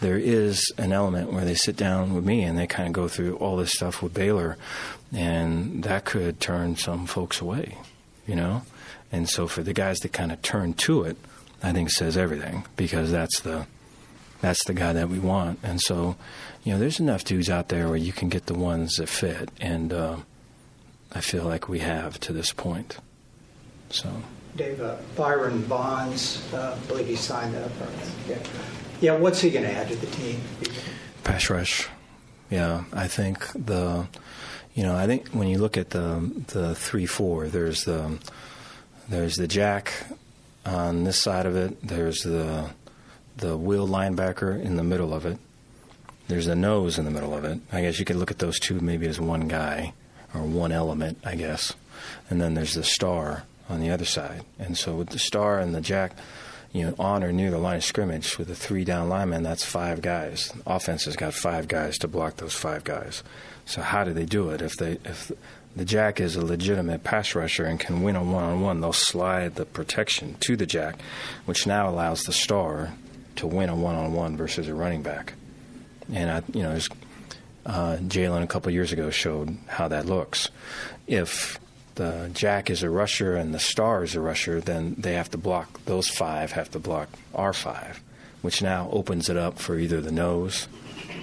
there 0.00 0.16
is 0.16 0.72
an 0.78 0.92
element 0.92 1.32
where 1.32 1.44
they 1.44 1.56
sit 1.56 1.76
down 1.76 2.14
with 2.14 2.24
me 2.24 2.44
and 2.44 2.56
they 2.56 2.68
kind 2.68 2.86
of 2.86 2.92
go 2.92 3.08
through 3.08 3.36
all 3.38 3.56
this 3.56 3.72
stuff 3.72 4.00
with 4.00 4.14
Baylor, 4.14 4.56
and 5.12 5.82
that 5.82 6.04
could 6.04 6.38
turn 6.38 6.76
some 6.76 7.04
folks 7.04 7.40
away, 7.40 7.78
you 8.28 8.36
know? 8.36 8.62
And 9.10 9.28
so 9.28 9.48
for 9.48 9.64
the 9.64 9.74
guys 9.74 9.98
that 9.98 10.12
kind 10.12 10.30
of 10.30 10.40
turn 10.40 10.74
to 10.74 11.02
it, 11.02 11.16
I 11.64 11.72
think 11.72 11.90
says 11.90 12.16
everything 12.16 12.64
because 12.76 13.10
that's 13.10 13.40
the 13.40 13.66
that's 14.40 14.64
the 14.64 14.74
guy 14.74 14.92
that 14.92 15.08
we 15.08 15.18
want. 15.18 15.58
And 15.62 15.80
so, 15.80 16.16
you 16.64 16.72
know, 16.72 16.78
there's 16.78 17.00
enough 17.00 17.24
dudes 17.24 17.50
out 17.50 17.68
there 17.68 17.88
where 17.88 17.96
you 17.96 18.12
can 18.12 18.28
get 18.28 18.46
the 18.46 18.54
ones 18.54 18.96
that 18.96 19.08
fit. 19.08 19.50
And 19.60 19.92
uh, 19.92 20.16
I 21.12 21.20
feel 21.20 21.44
like 21.44 21.68
we 21.68 21.80
have 21.80 22.18
to 22.20 22.32
this 22.32 22.52
point. 22.52 22.98
So, 23.90 24.10
Dave, 24.56 24.80
uh, 24.80 24.96
Byron 25.16 25.62
Vaughns, 25.62 26.52
uh, 26.54 26.76
I 26.76 26.86
believe 26.86 27.06
he 27.06 27.16
signed 27.16 27.56
up. 27.56 27.70
yeah, 28.28 28.38
yeah. 29.00 29.16
What's 29.16 29.40
he 29.40 29.50
going 29.50 29.64
to 29.64 29.72
add 29.72 29.88
to 29.88 29.96
the 29.96 30.06
team? 30.06 30.40
Pass 31.24 31.50
rush. 31.50 31.88
Yeah, 32.50 32.84
I 32.92 33.06
think 33.06 33.46
the, 33.52 34.08
you 34.74 34.82
know, 34.82 34.96
I 34.96 35.06
think 35.06 35.28
when 35.28 35.48
you 35.48 35.58
look 35.58 35.76
at 35.76 35.90
the 35.90 36.30
the 36.48 36.74
three 36.74 37.06
four, 37.06 37.48
there's 37.48 37.84
the 37.84 38.18
there's 39.08 39.36
the 39.36 39.46
jack 39.46 39.92
on 40.66 41.04
this 41.04 41.18
side 41.18 41.46
of 41.46 41.56
it. 41.56 41.80
There's 41.86 42.22
the 42.22 42.70
the 43.40 43.56
will 43.56 43.88
linebacker 43.88 44.62
in 44.62 44.76
the 44.76 44.84
middle 44.84 45.12
of 45.12 45.26
it. 45.26 45.38
There's 46.28 46.46
a 46.46 46.54
nose 46.54 46.98
in 46.98 47.04
the 47.04 47.10
middle 47.10 47.34
of 47.34 47.44
it. 47.44 47.58
I 47.72 47.80
guess 47.80 47.98
you 47.98 48.04
could 48.04 48.16
look 48.16 48.30
at 48.30 48.38
those 48.38 48.60
two 48.60 48.80
maybe 48.80 49.06
as 49.08 49.18
one 49.18 49.48
guy 49.48 49.94
or 50.32 50.42
one 50.42 50.72
element, 50.72 51.18
I 51.24 51.34
guess. 51.34 51.74
And 52.28 52.40
then 52.40 52.54
there's 52.54 52.74
the 52.74 52.84
star 52.84 53.44
on 53.68 53.80
the 53.80 53.90
other 53.90 54.04
side. 54.04 54.42
And 54.58 54.76
so 54.76 54.94
with 54.94 55.10
the 55.10 55.18
star 55.18 55.58
and 55.58 55.74
the 55.74 55.80
jack, 55.80 56.12
you 56.72 56.86
know, 56.86 56.94
on 56.98 57.24
or 57.24 57.32
near 57.32 57.50
the 57.50 57.58
line 57.58 57.78
of 57.78 57.84
scrimmage 57.84 58.38
with 58.38 58.48
a 58.50 58.54
three 58.54 58.84
down 58.84 59.08
lineman, 59.08 59.42
that's 59.42 59.64
five 59.64 60.02
guys. 60.02 60.52
Offense 60.66 61.04
has 61.06 61.16
got 61.16 61.34
five 61.34 61.66
guys 61.66 61.98
to 61.98 62.08
block 62.08 62.36
those 62.36 62.54
five 62.54 62.84
guys. 62.84 63.24
So 63.64 63.82
how 63.82 64.04
do 64.04 64.12
they 64.12 64.24
do 64.24 64.50
it? 64.50 64.62
If 64.62 64.76
they 64.76 64.98
if 65.04 65.32
the 65.74 65.84
jack 65.84 66.20
is 66.20 66.36
a 66.36 66.44
legitimate 66.44 67.04
pass 67.04 67.34
rusher 67.34 67.64
and 67.64 67.78
can 67.78 68.02
win 68.02 68.16
a 68.16 68.22
one 68.22 68.44
on 68.44 68.60
one, 68.60 68.80
they'll 68.80 68.92
slide 68.92 69.54
the 69.54 69.64
protection 69.64 70.36
to 70.40 70.56
the 70.56 70.66
jack, 70.66 71.00
which 71.44 71.66
now 71.66 71.88
allows 71.88 72.22
the 72.22 72.32
star 72.32 72.92
to 73.36 73.46
win 73.46 73.68
a 73.68 73.76
one 73.76 73.94
on 73.94 74.12
one 74.12 74.36
versus 74.36 74.68
a 74.68 74.74
running 74.74 75.02
back. 75.02 75.34
And 76.12 76.30
I, 76.30 76.42
you 76.52 76.62
know, 76.62 76.78
uh, 77.66 77.96
Jalen 77.98 78.42
a 78.42 78.46
couple 78.46 78.72
years 78.72 78.92
ago 78.92 79.10
showed 79.10 79.56
how 79.66 79.88
that 79.88 80.06
looks. 80.06 80.48
If 81.06 81.58
the 81.94 82.30
jack 82.32 82.70
is 82.70 82.82
a 82.82 82.90
rusher 82.90 83.36
and 83.36 83.54
the 83.54 83.58
star 83.58 84.02
is 84.02 84.14
a 84.14 84.20
rusher, 84.20 84.60
then 84.60 84.94
they 84.98 85.14
have 85.14 85.30
to 85.30 85.38
block 85.38 85.84
those 85.84 86.08
five 86.08 86.52
have 86.52 86.70
to 86.70 86.78
block 86.78 87.08
our 87.34 87.52
five, 87.52 88.00
which 88.42 88.62
now 88.62 88.88
opens 88.90 89.28
it 89.28 89.36
up 89.36 89.58
for 89.58 89.76
either 89.76 90.00
the 90.00 90.12
nose 90.12 90.66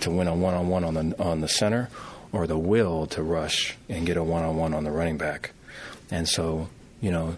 to 0.02 0.12
win 0.12 0.28
a 0.28 0.36
one 0.36 0.54
on 0.54 0.68
one 0.68 0.84
on 0.84 0.94
the 0.94 1.16
on 1.22 1.42
the 1.42 1.48
center, 1.48 1.90
or 2.32 2.46
the 2.48 2.58
will 2.58 3.08
to 3.08 3.24
rush 3.24 3.76
and 3.90 4.06
get 4.06 4.18
a 4.18 4.24
one 4.24 4.44
on 4.44 4.56
one 4.56 4.74
on 4.74 4.84
the 4.84 4.92
running 4.92 5.18
back. 5.18 5.52
And 6.12 6.28
so, 6.28 6.70
you 7.02 7.12
know, 7.12 7.38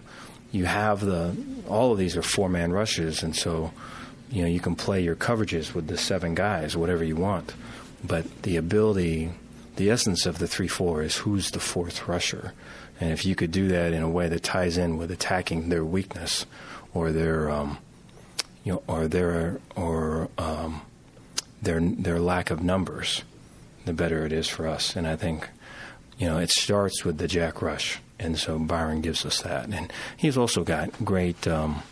you 0.52 0.66
have 0.66 1.00
the 1.00 1.34
all 1.68 1.92
of 1.92 1.98
these 1.98 2.16
are 2.16 2.22
four 2.22 2.48
man 2.48 2.72
rushes, 2.72 3.22
and 3.22 3.34
so 3.34 3.72
you 4.30 4.42
know 4.42 4.48
you 4.48 4.60
can 4.60 4.76
play 4.76 5.02
your 5.02 5.16
coverages 5.16 5.74
with 5.74 5.88
the 5.88 5.98
seven 5.98 6.34
guys, 6.34 6.76
whatever 6.76 7.04
you 7.04 7.16
want. 7.16 7.54
But 8.02 8.42
the 8.42 8.56
ability, 8.56 9.30
the 9.76 9.90
essence 9.90 10.26
of 10.26 10.38
the 10.38 10.46
3 10.46 10.68
4 10.68 11.02
is 11.02 11.16
who's 11.16 11.50
the 11.50 11.60
fourth 11.60 12.08
rusher. 12.08 12.52
And 13.00 13.12
if 13.12 13.24
you 13.24 13.34
could 13.34 13.50
do 13.50 13.68
that 13.68 13.92
in 13.92 14.02
a 14.02 14.10
way 14.10 14.28
that 14.28 14.42
ties 14.42 14.76
in 14.76 14.98
with 14.98 15.10
attacking 15.10 15.68
their 15.68 15.84
weakness 15.84 16.44
or 16.92 17.12
their, 17.12 17.50
um, 17.50 17.78
you 18.62 18.74
know, 18.74 18.82
or 18.86 19.08
their, 19.08 19.58
or 19.74 20.28
um, 20.36 20.82
their, 21.62 21.80
their 21.80 22.20
lack 22.20 22.50
of 22.50 22.62
numbers, 22.62 23.22
the 23.86 23.94
better 23.94 24.26
it 24.26 24.32
is 24.32 24.48
for 24.48 24.66
us. 24.66 24.96
And 24.96 25.06
I 25.06 25.16
think, 25.16 25.48
you 26.18 26.26
know, 26.26 26.38
it 26.38 26.50
starts 26.50 27.04
with 27.04 27.16
the 27.16 27.26
Jack 27.26 27.62
Rush. 27.62 27.98
And 28.18 28.38
so 28.38 28.58
Byron 28.58 29.00
gives 29.00 29.24
us 29.24 29.40
that. 29.42 29.68
And 29.70 29.90
he's 30.14 30.36
also 30.36 30.62
got 30.62 31.02
great, 31.02 31.48
um, 31.48 31.82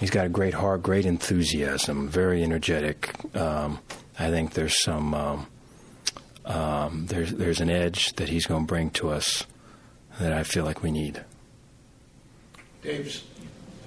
he's 0.00 0.10
got 0.10 0.26
a 0.26 0.30
great 0.30 0.54
heart, 0.54 0.82
great 0.82 1.06
enthusiasm, 1.06 2.08
very 2.08 2.42
energetic. 2.42 3.14
Um, 3.36 3.78
I 4.18 4.30
think 4.30 4.54
there's 4.54 4.82
some 4.82 5.14
um, 5.14 5.46
um, 6.46 7.06
there's 7.06 7.32
there's 7.32 7.60
an 7.60 7.70
edge 7.70 8.14
that 8.14 8.28
he's 8.30 8.46
going 8.46 8.62
to 8.62 8.66
bring 8.66 8.90
to 8.92 9.10
us 9.10 9.46
that 10.18 10.32
I 10.32 10.42
feel 10.42 10.64
like 10.64 10.82
we 10.82 10.90
need. 10.90 11.22
Dave's 12.82 13.24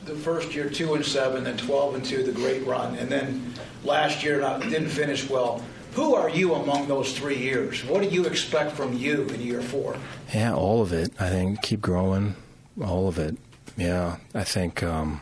the 0.05 0.15
first 0.15 0.53
year 0.53 0.70
two 0.70 0.93
and 0.93 1.05
seven, 1.05 1.43
then 1.43 1.58
twelve 1.58 1.96
and 1.96 2.05
two, 2.05 2.24
the 2.24 2.32
great 2.32 2.65
run, 2.65 2.96
and 2.96 3.10
then 3.10 3.53
last 3.84 4.24
year 4.24 4.39
not, 4.39 4.62
didn't 4.62 4.89
finish 4.89 5.29
well. 5.29 5.62
Who 5.93 6.15
are 6.15 6.29
you 6.29 6.55
among 6.55 6.88
those 6.88 7.15
three 7.15 7.38
years? 7.38 7.86
What 7.86 8.01
do 8.01 8.08
you 8.08 8.25
expect 8.25 8.72
from 8.72 8.93
you 8.93 9.27
in 9.27 9.41
year 9.41 9.62
four? 9.62 9.96
Yeah, 10.34 10.53
all 10.55 10.82
of 10.82 10.91
it. 10.91 11.13
I 11.20 11.29
think 11.29 11.62
keep 11.62 11.82
growing, 11.82 12.36
all 12.84 13.08
of 13.08 13.20
it. 13.20 13.38
Yeah, 13.77 14.17
I 14.34 14.43
think. 14.43 14.82
Um, 14.82 15.22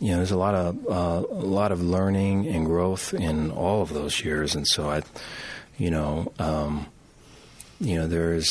you 0.00 0.10
know, 0.10 0.16
there's 0.18 0.30
a 0.30 0.36
lot 0.36 0.54
of 0.54 0.86
uh, 0.88 1.26
a 1.28 1.44
lot 1.44 1.72
of 1.72 1.82
learning 1.82 2.46
and 2.46 2.66
growth 2.66 3.12
in 3.14 3.50
all 3.50 3.82
of 3.82 3.92
those 3.92 4.24
years, 4.24 4.54
and 4.54 4.66
so 4.66 4.88
I, 4.88 5.02
you 5.76 5.90
know, 5.90 6.32
um, 6.38 6.86
you 7.80 7.96
know, 7.96 8.06
there's, 8.06 8.50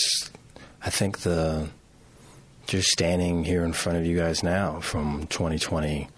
I 0.84 0.90
think 0.90 1.20
the 1.20 1.70
just 2.66 2.90
standing 2.90 3.46
here 3.46 3.64
in 3.64 3.72
front 3.72 3.98
of 3.98 4.06
you 4.06 4.18
guys 4.18 4.44
now 4.44 4.82
from 4.82 5.26
2020, 5.28 6.10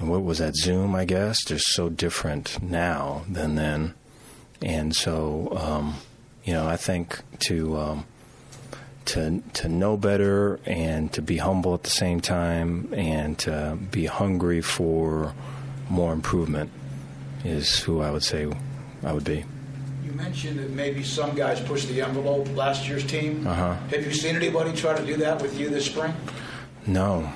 and 0.00 0.08
what 0.08 0.24
was 0.24 0.38
that 0.38 0.56
Zoom? 0.56 0.94
I 0.96 1.04
guess 1.04 1.44
just 1.44 1.66
so 1.68 1.88
different 1.88 2.60
now 2.60 3.24
than 3.28 3.54
then, 3.54 3.94
and 4.60 4.94
so 4.94 5.56
um, 5.56 5.98
you 6.44 6.52
know, 6.52 6.66
I 6.66 6.76
think 6.76 7.20
to 7.40 7.76
um, 7.78 8.06
to 9.06 9.42
to 9.54 9.68
know 9.68 9.96
better 9.96 10.60
and 10.64 11.12
to 11.12 11.22
be 11.22 11.36
humble 11.36 11.74
at 11.74 11.82
the 11.82 11.90
same 11.90 12.20
time 12.20 12.92
and 12.94 13.38
to 13.40 13.78
be 13.90 14.06
hungry 14.06 14.60
for 14.60 15.34
more 15.88 16.12
improvement 16.12 16.70
is 17.44 17.78
who 17.78 18.00
I 18.00 18.10
would 18.10 18.22
say 18.22 18.50
I 19.02 19.12
would 19.12 19.24
be. 19.24 19.44
You 20.04 20.12
mentioned 20.12 20.58
that 20.58 20.70
maybe 20.70 21.02
some 21.02 21.34
guys 21.34 21.60
pushed 21.60 21.88
the 21.88 22.00
envelope 22.02 22.48
last 22.56 22.88
year's 22.88 23.04
team. 23.04 23.46
Uh-huh. 23.46 23.74
Have 23.74 24.04
you 24.04 24.12
seen 24.12 24.36
anybody 24.36 24.72
try 24.72 24.96
to 24.98 25.04
do 25.04 25.16
that 25.16 25.42
with 25.42 25.58
you 25.58 25.68
this 25.68 25.86
spring? 25.86 26.14
No. 26.86 27.30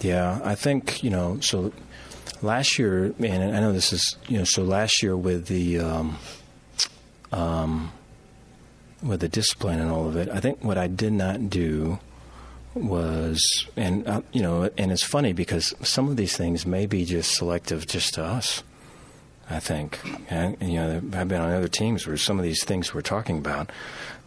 Yeah, 0.00 0.40
I 0.44 0.54
think 0.54 1.02
you 1.02 1.10
know. 1.10 1.40
So 1.40 1.72
last 2.42 2.78
year, 2.78 3.14
and 3.18 3.56
I 3.56 3.60
know 3.60 3.72
this 3.72 3.92
is 3.92 4.16
you 4.28 4.38
know. 4.38 4.44
So 4.44 4.62
last 4.62 5.02
year 5.02 5.16
with 5.16 5.46
the 5.46 5.80
um, 5.80 6.18
um, 7.32 7.92
with 9.02 9.20
the 9.20 9.28
discipline 9.28 9.80
and 9.80 9.90
all 9.90 10.08
of 10.08 10.16
it. 10.16 10.28
I 10.28 10.40
think 10.40 10.62
what 10.62 10.78
I 10.78 10.86
did 10.86 11.12
not 11.12 11.50
do 11.50 11.98
was, 12.74 13.66
and 13.76 14.06
uh, 14.06 14.22
you 14.32 14.42
know, 14.42 14.70
and 14.76 14.92
it's 14.92 15.04
funny 15.04 15.32
because 15.32 15.74
some 15.82 16.08
of 16.08 16.16
these 16.16 16.36
things 16.36 16.66
may 16.66 16.86
be 16.86 17.04
just 17.04 17.32
selective 17.32 17.86
just 17.86 18.14
to 18.14 18.24
us. 18.24 18.62
I 19.50 19.60
think, 19.60 19.98
and, 20.28 20.58
you 20.60 20.74
know, 20.74 20.96
I've 21.14 21.28
been 21.28 21.40
on 21.40 21.50
other 21.50 21.68
teams 21.68 22.06
where 22.06 22.18
some 22.18 22.38
of 22.38 22.44
these 22.44 22.64
things 22.64 22.92
we're 22.92 23.00
talking 23.00 23.38
about 23.38 23.72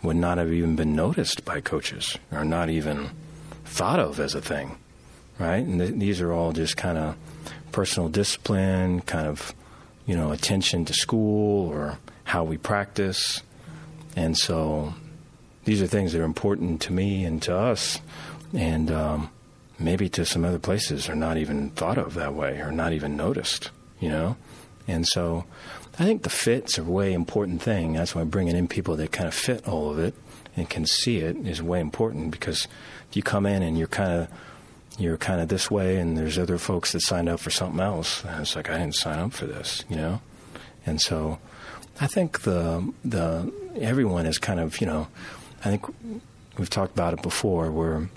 would 0.02 0.16
not 0.16 0.40
have 0.40 0.52
even 0.52 0.76
been 0.76 0.96
noticed 0.96 1.46
by 1.46 1.62
coaches, 1.62 2.18
or 2.32 2.44
not 2.44 2.72
even 2.72 3.12
thought 3.64 4.00
of 4.00 4.20
as 4.20 4.34
a 4.34 4.42
thing, 4.42 4.78
right? 5.38 5.64
And 5.64 5.80
th- 5.80 5.94
these 5.94 6.22
are 6.22 6.32
all 6.32 6.54
just 6.54 6.76
kind 6.76 6.98
of 6.98 7.16
personal 7.72 8.10
discipline, 8.10 9.02
kind 9.02 9.28
of, 9.28 9.54
you 10.08 10.16
know, 10.16 10.32
attention 10.32 10.86
to 10.86 10.94
school 10.94 11.70
or 11.70 12.00
how 12.24 12.44
we 12.44 12.58
practice 12.58 13.44
and 14.16 14.38
so 14.38 14.94
these 15.66 15.82
are 15.82 15.88
things 15.88 16.14
that 16.14 16.22
are 16.22 16.26
important 16.26 16.82
to 16.82 16.94
me 16.94 17.24
and 17.24 17.42
to 17.44 17.56
us, 17.56 18.00
and 18.54 18.92
um, 18.92 19.30
maybe 19.82 20.10
to 20.10 20.26
some 20.26 20.46
other 20.46 20.60
places 20.60 21.10
are 21.10 21.16
not 21.16 21.38
even 21.38 21.70
thought 21.72 21.98
of 21.98 22.14
that 22.14 22.34
way 22.34 22.60
or 22.60 22.72
not 22.72 22.94
even 22.94 23.18
noticed, 23.18 23.72
you 24.00 24.10
know? 24.10 24.38
And 24.88 25.08
so 25.08 25.46
I 26.00 26.06
think 26.06 26.24
the 26.24 26.30
fit's 26.30 26.78
a 26.78 26.84
way 26.84 27.14
important 27.14 27.62
thing. 27.62 27.94
That's 27.94 28.16
why 28.16 28.24
bringing 28.24 28.56
in 28.56 28.68
people 28.68 28.96
that 28.98 29.12
kind 29.12 29.28
of 29.28 29.34
fit 29.34 29.68
all 29.68 29.92
of 29.92 30.00
it 30.00 30.14
and 30.56 30.70
can 30.70 30.86
see 30.86 31.18
it 31.18 31.36
is 31.38 31.62
way 31.62 31.80
important 31.80 32.32
because 32.32 32.68
if 33.10 33.16
you 33.16 33.24
come 33.24 33.46
in 33.46 33.64
and 33.64 33.78
you're 33.78 33.88
kind 33.88 34.12
of 34.12 34.28
you're 34.98 35.18
kind 35.18 35.40
of 35.40 35.48
this 35.48 35.72
way 35.72 35.96
and 35.98 36.18
there's 36.18 36.38
other 36.38 36.58
folks 36.58 36.92
that 36.92 37.02
signed 37.02 37.30
up 37.30 37.40
for 37.40 37.50
something 37.50 37.80
else 37.80 38.24
and 38.26 38.42
it's 38.42 38.56
like 38.56 38.70
I 38.70 38.78
didn't 38.78 38.96
sign 38.96 39.20
up 39.20 39.32
for 39.32 39.46
this, 39.46 39.86
you 39.90 39.96
know? 39.96 40.22
And 40.86 41.00
so 41.00 41.40
I 42.00 42.08
think 42.08 42.42
the 42.42 42.92
the 43.06 43.52
everyone 43.80 44.26
is 44.26 44.38
kind 44.38 44.60
of, 44.60 44.80
you 44.82 44.88
know, 44.88 45.08
I 45.64 45.70
think 45.70 45.86
we've 46.58 46.70
talked 46.70 46.94
about 46.94 47.14
it 47.14 47.22
before 47.22 47.72
where 47.72 48.10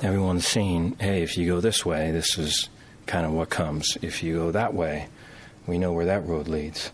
everyone's 0.00 0.46
seen, 0.46 0.96
hey, 0.98 1.22
if 1.22 1.36
you 1.36 1.46
go 1.46 1.60
this 1.60 1.84
way, 1.84 2.10
this 2.10 2.38
is 2.38 2.68
kind 3.06 3.24
of 3.24 3.32
what 3.32 3.50
comes. 3.50 3.96
If 4.02 4.22
you 4.22 4.36
go 4.36 4.50
that 4.52 4.74
way, 4.74 5.08
we 5.66 5.78
know 5.78 5.92
where 5.92 6.06
that 6.06 6.26
road 6.26 6.48
leads. 6.48 6.90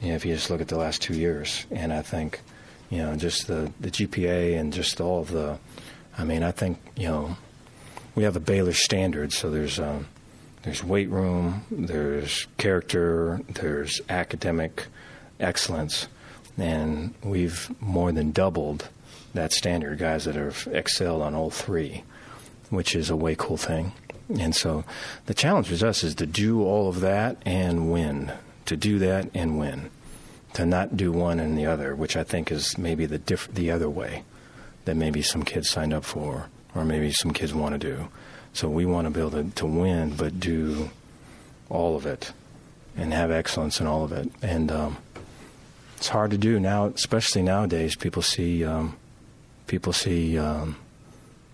You 0.00 0.10
know, 0.10 0.14
if 0.14 0.24
you 0.24 0.34
just 0.34 0.50
look 0.50 0.60
at 0.60 0.68
the 0.68 0.76
last 0.76 1.02
two 1.02 1.14
years, 1.14 1.66
and 1.70 1.92
I 1.92 2.02
think, 2.02 2.40
you 2.90 2.98
know, 2.98 3.16
just 3.16 3.46
the 3.46 3.72
the 3.80 3.90
GPA 3.90 4.58
and 4.58 4.72
just 4.72 5.00
all 5.00 5.20
of 5.20 5.30
the, 5.30 5.58
I 6.18 6.24
mean, 6.24 6.42
I 6.42 6.52
think 6.52 6.78
you 6.96 7.08
know, 7.08 7.36
we 8.14 8.24
have 8.24 8.36
a 8.36 8.40
Baylor 8.40 8.74
standard, 8.74 9.32
so 9.32 9.50
there's 9.50 9.80
um, 9.80 10.06
there's 10.62 10.84
weight 10.84 11.08
room, 11.08 11.64
there's 11.70 12.46
character, 12.58 13.40
there's 13.48 14.00
academic 14.08 14.86
excellence, 15.40 16.08
and 16.58 17.14
we've 17.22 17.70
more 17.80 18.12
than 18.12 18.32
doubled 18.32 18.88
that 19.34 19.52
standard. 19.52 19.98
Guys 19.98 20.24
that 20.24 20.34
have 20.34 20.68
excelled 20.72 21.22
on 21.22 21.34
all 21.34 21.50
three, 21.50 22.04
which 22.70 22.94
is 22.94 23.10
a 23.10 23.16
way 23.16 23.34
cool 23.36 23.56
thing. 23.56 23.92
And 24.38 24.54
so 24.54 24.84
the 25.26 25.34
challenge 25.34 25.70
with 25.70 25.82
us 25.82 26.02
is 26.02 26.14
to 26.16 26.26
do 26.26 26.62
all 26.62 26.88
of 26.88 27.00
that 27.00 27.36
and 27.44 27.92
win, 27.92 28.32
to 28.66 28.76
do 28.76 28.98
that 29.00 29.28
and 29.34 29.58
win, 29.58 29.90
to 30.54 30.64
not 30.64 30.96
do 30.96 31.12
one 31.12 31.38
and 31.40 31.58
the 31.58 31.66
other, 31.66 31.94
which 31.94 32.16
I 32.16 32.24
think 32.24 32.50
is 32.50 32.78
maybe 32.78 33.06
the 33.06 33.18
diff- 33.18 33.52
the 33.52 33.70
other 33.70 33.90
way 33.90 34.24
that 34.86 34.94
maybe 34.96 35.22
some 35.22 35.42
kids 35.42 35.68
signed 35.68 35.92
up 35.92 36.04
for, 36.04 36.48
or 36.74 36.84
maybe 36.84 37.10
some 37.10 37.32
kids 37.32 37.54
want 37.54 37.74
to 37.74 37.78
do. 37.78 38.08
So 38.52 38.68
we 38.68 38.86
want 38.86 39.06
to 39.06 39.10
be 39.10 39.20
able 39.20 39.30
to, 39.32 39.50
to 39.50 39.66
win, 39.66 40.14
but 40.16 40.38
do 40.40 40.90
all 41.68 41.96
of 41.96 42.06
it 42.06 42.32
and 42.96 43.12
have 43.12 43.30
excellence 43.30 43.80
in 43.80 43.86
all 43.86 44.04
of 44.04 44.12
it. 44.12 44.30
And 44.42 44.70
um, 44.70 44.96
it's 46.04 46.10
hard 46.10 46.32
to 46.32 46.36
do 46.36 46.60
now, 46.60 46.84
especially 46.88 47.40
nowadays. 47.40 47.96
People 47.96 48.20
see, 48.20 48.62
um, 48.62 48.94
people 49.66 49.94
see, 49.94 50.36
um, 50.36 50.76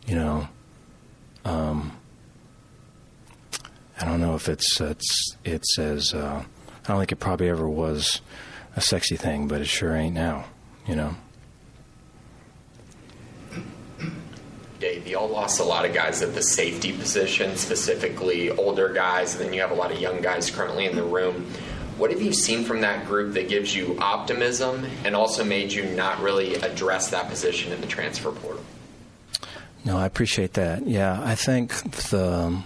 you 0.09 0.17
know, 0.17 0.49
um, 1.45 1.97
I 4.01 4.05
don't 4.05 4.21
know 4.21 4.35
if 4.35 4.49
it's 4.49 4.81
it's 4.81 5.37
it's 5.45 5.79
as 5.79 6.13
uh, 6.13 6.43
I 6.43 6.89
don't 6.89 6.99
think 6.99 7.13
it 7.13 7.21
probably 7.21 7.49
ever 7.49 7.69
was 7.69 8.23
a 8.75 8.81
sexy 8.81 9.17
thing, 9.17 9.47
but 9.47 9.61
it 9.61 9.69
sure 9.69 9.95
ain't 9.95 10.17
now. 10.17 10.47
You 10.85 10.97
know. 10.97 11.17
Dave, 14.81 15.07
you 15.07 15.17
all 15.17 15.29
lost 15.29 15.61
a 15.61 15.65
lot 15.65 15.85
of 15.85 15.95
guys 15.95 16.23
at 16.23 16.35
the 16.35 16.43
safety 16.43 16.91
position, 16.91 17.55
specifically 17.55 18.51
older 18.51 18.89
guys, 18.89 19.37
and 19.37 19.45
then 19.45 19.53
you 19.53 19.61
have 19.61 19.71
a 19.71 19.75
lot 19.75 19.93
of 19.93 20.01
young 20.01 20.21
guys 20.21 20.51
currently 20.51 20.87
in 20.87 20.97
the 20.97 21.05
room. 21.05 21.47
What 22.01 22.11
have 22.13 22.23
you 22.23 22.33
seen 22.33 22.65
from 22.65 22.81
that 22.81 23.07
group 23.07 23.35
that 23.35 23.51
gives 23.51 23.77
you 23.77 23.95
optimism 23.99 24.87
and 25.05 25.15
also 25.15 25.45
made 25.45 25.71
you 25.71 25.85
not 25.85 26.19
really 26.21 26.55
address 26.55 27.11
that 27.11 27.29
position 27.29 27.73
in 27.73 27.83
the 27.83 27.87
transfer 27.87 28.33
portal? 28.33 28.65
No, 29.85 29.99
I 29.99 30.07
appreciate 30.07 30.55
that. 30.55 30.87
Yeah, 30.87 31.21
I 31.23 31.35
think 31.35 31.75
the, 32.09 32.63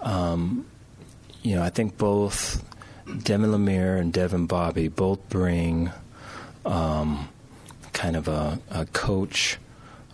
um, 0.00 0.66
you 1.42 1.54
know, 1.54 1.62
I 1.62 1.70
think 1.70 1.96
both 1.96 2.64
Devin 3.22 3.50
Lemear 3.52 4.00
and 4.00 4.12
Devyn 4.12 4.48
Bobby 4.48 4.88
both 4.88 5.28
bring 5.28 5.92
um, 6.66 7.28
kind 7.92 8.16
of 8.16 8.26
a, 8.26 8.58
a 8.72 8.84
coach 8.86 9.58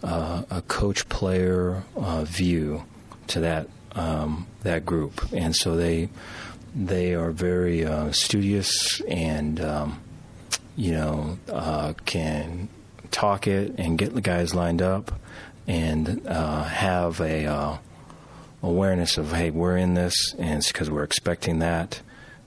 uh, 0.02 0.42
a 0.50 0.60
coach 0.60 1.08
player 1.08 1.84
uh, 1.96 2.22
view 2.24 2.84
to 3.28 3.40
that 3.40 3.68
um, 3.92 4.46
that 4.62 4.84
group, 4.84 5.32
and 5.32 5.56
so 5.56 5.74
they 5.74 6.10
they 6.76 7.14
are 7.14 7.30
very 7.30 7.84
uh, 7.84 8.12
studious 8.12 9.00
and 9.08 9.60
um, 9.60 10.00
you 10.76 10.92
know 10.92 11.38
uh, 11.48 11.94
can 12.04 12.68
talk 13.10 13.46
it 13.46 13.74
and 13.78 13.98
get 13.98 14.14
the 14.14 14.20
guys 14.20 14.54
lined 14.54 14.82
up 14.82 15.18
and 15.66 16.24
uh, 16.26 16.64
have 16.64 17.20
a 17.20 17.46
uh, 17.46 17.78
awareness 18.62 19.16
of 19.16 19.32
hey 19.32 19.50
we're 19.50 19.76
in 19.76 19.94
this 19.94 20.34
and 20.38 20.58
it's 20.58 20.70
because 20.70 20.90
we're 20.90 21.02
expecting 21.02 21.58
that 21.58 22.00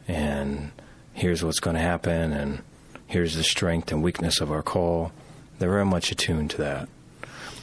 and 0.08 0.72
here's 1.14 1.44
what's 1.44 1.60
going 1.60 1.76
to 1.76 1.82
happen 1.82 2.32
and 2.32 2.62
here's 3.10 3.36
the 3.36 3.44
strength 3.44 3.92
and 3.92 4.02
weakness 4.02 4.40
of 4.40 4.52
our 4.52 4.64
call. 4.64 5.12
They're 5.58 5.70
very 5.70 5.86
much 5.86 6.12
attuned 6.12 6.52
to 6.52 6.58
that. 6.58 6.90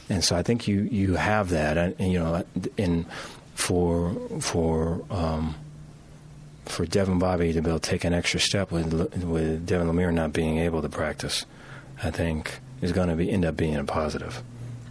And 0.08 0.22
so 0.22 0.36
I 0.36 0.42
think 0.42 0.68
you 0.68 0.82
you 0.82 1.14
have 1.14 1.48
that, 1.50 1.76
and, 1.76 2.12
you 2.12 2.18
know, 2.20 2.44
in 2.76 3.06
for 3.54 4.14
for 4.40 5.02
um, 5.10 5.56
for 6.68 6.86
Devyn 6.86 7.18
Bobby 7.18 7.52
to 7.52 7.62
be 7.62 7.70
able 7.70 7.80
to 7.80 7.90
take 7.90 8.04
an 8.04 8.12
extra 8.12 8.40
step 8.40 8.70
with 8.70 8.92
with 9.24 9.66
Devin 9.66 9.88
Lemear 9.88 10.12
not 10.12 10.32
being 10.32 10.58
able 10.58 10.82
to 10.82 10.88
practice, 10.88 11.46
I 12.02 12.10
think 12.10 12.60
is 12.80 12.92
going 12.92 13.08
to 13.08 13.16
be 13.16 13.30
end 13.30 13.44
up 13.44 13.56
being 13.56 13.76
a 13.76 13.84
positive. 13.84 14.42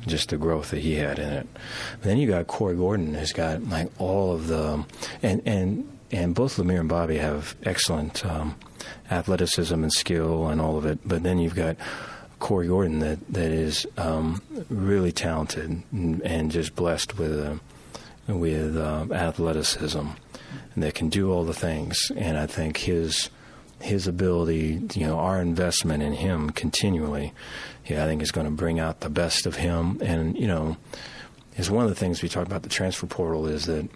Just 0.07 0.29
the 0.29 0.38
growth 0.38 0.69
that 0.69 0.81
he 0.81 0.95
had 0.95 1.17
in 1.17 1.29
it. 1.29 1.47
But 1.93 2.03
then 2.03 2.17
you 2.17 2.27
got 2.27 2.45
Corey 2.47 2.75
Gordon, 2.75 3.15
who's 3.15 3.33
got 3.33 3.63
like 3.63 3.89
all 3.99 4.33
of 4.33 4.47
the 4.47 4.85
and 5.23 5.41
and 5.45 5.97
and 6.11 6.35
both 6.35 6.57
Lemear 6.57 6.81
and 6.81 6.89
Bobby 6.89 7.17
have 7.17 7.55
excellent 7.63 8.25
um, 8.25 8.55
athleticism 9.09 9.73
and 9.73 9.91
skill 9.91 10.47
and 10.47 10.61
all 10.61 10.77
of 10.77 10.85
it. 10.85 10.99
But 11.05 11.23
then 11.23 11.39
you've 11.39 11.55
got 11.55 11.77
Corey 12.39 12.67
Gordon 12.67 12.99
that 12.99 13.19
that 13.33 13.51
is 13.51 13.88
um, 13.97 14.41
really 14.69 15.11
talented 15.11 15.81
and, 15.91 16.21
and, 16.21 16.51
just 16.51 16.75
blessed 16.75 17.17
with 17.17 17.39
uh, 17.39 17.55
with 18.33 18.77
uh, 18.77 19.07
athleticism 19.11 20.07
and 20.73 20.84
that 20.84 20.95
can 20.95 21.10
do 21.10 21.31
all 21.31 21.43
the 21.43 21.53
things. 21.53 22.12
And 22.15 22.38
I 22.38 22.45
think 22.45 22.77
his 22.77 23.29
his 23.81 24.08
ability, 24.08 24.81
you 24.93 25.05
know, 25.05 25.19
our 25.19 25.41
investment 25.41 26.01
in 26.01 26.13
him 26.13 26.49
continually, 26.49 27.34
yeah, 27.86 28.03
I 28.03 28.08
think 28.08 28.21
is 28.21 28.31
going 28.31 28.45
to 28.45 28.51
bring 28.51 28.79
out 28.79 29.01
the 29.01 29.10
best 29.10 29.45
of 29.45 29.58
him. 29.58 29.99
And 30.01 30.38
you 30.38 30.47
know, 30.47 30.77
is 31.58 31.69
one 31.69 31.84
of 31.84 31.89
the 31.89 31.95
things 31.95 32.21
we 32.21 32.29
talk 32.29 32.47
about 32.47 32.63
the 32.63 32.69
transfer 32.69 33.08
portal 33.08 33.47
is 33.47 33.65
that 33.65 33.88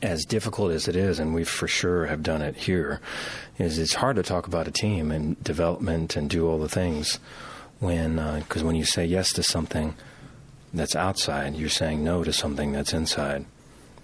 as 0.00 0.24
difficult 0.24 0.72
as 0.72 0.88
it 0.88 0.96
is, 0.96 1.18
and 1.18 1.34
we 1.34 1.44
for 1.44 1.68
sure 1.68 2.06
have 2.06 2.22
done 2.22 2.42
it 2.42 2.56
here, 2.56 3.00
is 3.58 3.78
it's 3.78 3.94
hard 3.94 4.16
to 4.16 4.22
talk 4.22 4.46
about 4.46 4.68
a 4.68 4.72
team 4.72 5.10
and 5.10 5.42
development 5.44 6.16
and 6.16 6.28
do 6.28 6.48
all 6.48 6.58
the 6.58 6.68
things 6.68 7.18
when 7.78 8.16
because 8.38 8.62
uh, 8.62 8.66
when 8.66 8.76
you 8.76 8.84
say 8.84 9.04
yes 9.04 9.32
to 9.32 9.42
something 9.42 9.94
that's 10.72 10.96
outside, 10.96 11.54
you're 11.56 11.68
saying 11.68 12.02
no 12.02 12.24
to 12.24 12.32
something 12.32 12.72
that's 12.72 12.92
inside, 12.92 13.44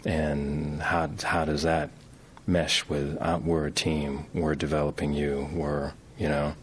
and 0.05 0.81
how 0.83 1.11
how 1.23 1.45
does 1.45 1.63
that 1.63 1.91
mesh 2.47 2.89
with 2.89 3.17
uh, 3.21 3.39
we're 3.43 3.67
a 3.67 3.71
team, 3.71 4.27
we're 4.35 4.55
developing 4.55 5.13
you, 5.13 5.49
we're 5.53 5.93
you 6.19 6.29
know, 6.29 6.55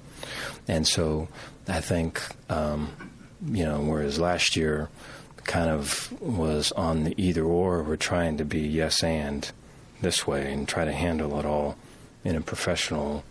and 0.67 0.87
so 0.87 1.27
I 1.67 1.81
think 1.81 2.21
um, 2.49 3.11
you 3.45 3.63
know 3.63 3.79
whereas 3.81 4.19
last 4.19 4.55
year 4.55 4.89
kind 5.45 5.69
of 5.69 6.11
was 6.21 6.71
on 6.73 7.03
the 7.03 7.13
either 7.21 7.43
or. 7.43 7.83
We're 7.83 7.95
trying 7.95 8.37
to 8.37 8.45
be 8.45 8.61
yes 8.61 9.03
and 9.03 9.49
this 10.01 10.27
way 10.27 10.51
and 10.51 10.67
try 10.67 10.85
to 10.85 10.91
handle 10.91 11.39
it 11.39 11.45
all 11.45 11.77
in 12.23 12.35
a 12.35 12.41
professional 12.41 13.23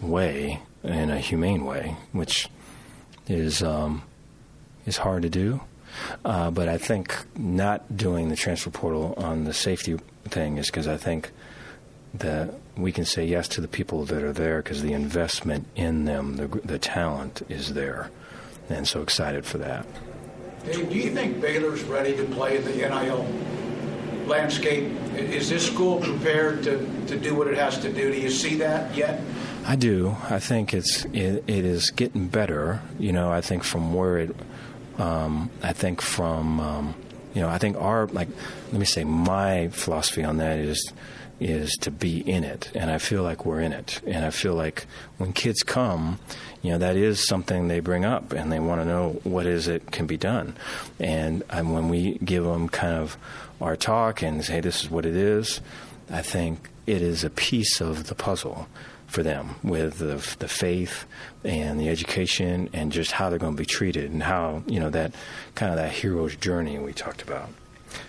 way, 0.00 0.60
in 0.82 1.10
a 1.10 1.20
humane 1.20 1.64
way, 1.64 1.96
which 2.12 2.48
is 3.28 3.62
um, 3.62 4.02
is 4.84 4.98
hard 4.98 5.22
to 5.22 5.30
do. 5.30 5.60
Uh, 6.24 6.50
but 6.50 6.68
I 6.68 6.78
think 6.78 7.16
not 7.36 7.96
doing 7.96 8.28
the 8.28 8.36
transfer 8.36 8.70
portal 8.70 9.14
on 9.16 9.44
the 9.44 9.54
safety 9.54 9.98
thing 10.24 10.58
is 10.58 10.66
because 10.66 10.88
I 10.88 10.96
think 10.96 11.30
that 12.14 12.50
we 12.76 12.92
can 12.92 13.04
say 13.04 13.24
yes 13.24 13.48
to 13.48 13.60
the 13.60 13.68
people 13.68 14.04
that 14.04 14.22
are 14.22 14.32
there 14.32 14.62
because 14.62 14.82
the 14.82 14.92
investment 14.92 15.66
in 15.76 16.04
them, 16.04 16.36
the, 16.36 16.46
the 16.46 16.78
talent 16.78 17.42
is 17.48 17.74
there. 17.74 18.10
And 18.68 18.86
so 18.86 19.02
excited 19.02 19.46
for 19.46 19.58
that. 19.58 19.86
Dave, 20.64 20.90
do 20.90 20.96
you 20.96 21.10
think 21.12 21.40
Baylor's 21.40 21.84
ready 21.84 22.16
to 22.16 22.24
play 22.24 22.56
in 22.56 22.64
the 22.64 22.72
NIL 22.72 23.26
landscape? 24.26 24.92
Is 25.14 25.48
this 25.48 25.64
school 25.66 26.00
prepared 26.00 26.64
to, 26.64 26.78
to 27.06 27.16
do 27.16 27.34
what 27.34 27.46
it 27.46 27.56
has 27.56 27.78
to 27.78 27.92
do? 27.92 28.12
Do 28.12 28.18
you 28.18 28.30
see 28.30 28.56
that 28.56 28.94
yet? 28.94 29.20
I 29.64 29.76
do. 29.76 30.16
I 30.28 30.40
think 30.40 30.74
it's 30.74 31.04
it, 31.06 31.44
it 31.46 31.64
is 31.64 31.90
getting 31.90 32.28
better. 32.28 32.82
You 32.98 33.12
know, 33.12 33.30
I 33.30 33.40
think 33.40 33.62
from 33.62 33.94
where 33.94 34.18
it, 34.18 34.36
um, 34.98 35.50
I 35.62 35.72
think 35.72 36.00
from, 36.00 36.60
um, 36.60 36.94
you 37.34 37.42
know, 37.42 37.48
I 37.48 37.58
think 37.58 37.76
our 37.76 38.06
like, 38.06 38.28
let 38.72 38.78
me 38.78 38.86
say, 38.86 39.04
my 39.04 39.68
philosophy 39.68 40.24
on 40.24 40.38
that 40.38 40.58
is 40.58 40.92
is 41.38 41.76
to 41.82 41.90
be 41.90 42.18
in 42.18 42.44
it, 42.44 42.70
and 42.74 42.90
I 42.90 42.96
feel 42.96 43.22
like 43.22 43.44
we're 43.44 43.60
in 43.60 43.72
it, 43.72 44.00
and 44.06 44.24
I 44.24 44.30
feel 44.30 44.54
like 44.54 44.86
when 45.18 45.34
kids 45.34 45.62
come, 45.62 46.18
you 46.62 46.70
know, 46.70 46.78
that 46.78 46.96
is 46.96 47.26
something 47.26 47.68
they 47.68 47.80
bring 47.80 48.06
up, 48.06 48.32
and 48.32 48.50
they 48.50 48.58
want 48.58 48.80
to 48.80 48.86
know 48.86 49.20
what 49.22 49.44
is 49.44 49.68
it 49.68 49.90
can 49.90 50.06
be 50.06 50.16
done, 50.16 50.56
and, 50.98 51.42
and 51.50 51.74
when 51.74 51.90
we 51.90 52.16
give 52.24 52.44
them 52.44 52.70
kind 52.70 52.94
of 52.94 53.18
our 53.60 53.76
talk 53.76 54.22
and 54.22 54.42
say 54.44 54.60
this 54.60 54.84
is 54.84 54.90
what 54.90 55.04
it 55.04 55.14
is, 55.14 55.60
I 56.10 56.22
think 56.22 56.70
it 56.86 57.02
is 57.02 57.22
a 57.22 57.30
piece 57.30 57.82
of 57.82 58.06
the 58.06 58.14
puzzle 58.14 58.66
for 59.06 59.22
them 59.22 59.56
with 59.62 59.98
the, 59.98 60.36
the 60.38 60.48
faith 60.48 61.04
and 61.44 61.78
the 61.80 61.88
education 61.88 62.68
and 62.72 62.92
just 62.92 63.12
how 63.12 63.30
they're 63.30 63.38
going 63.38 63.54
to 63.54 63.60
be 63.60 63.66
treated 63.66 64.10
and 64.10 64.22
how 64.22 64.62
you 64.66 64.80
know 64.80 64.90
that 64.90 65.14
kind 65.54 65.72
of 65.72 65.78
that 65.78 65.92
hero's 65.92 66.36
journey 66.36 66.78
we 66.78 66.92
talked 66.92 67.22
about. 67.22 67.48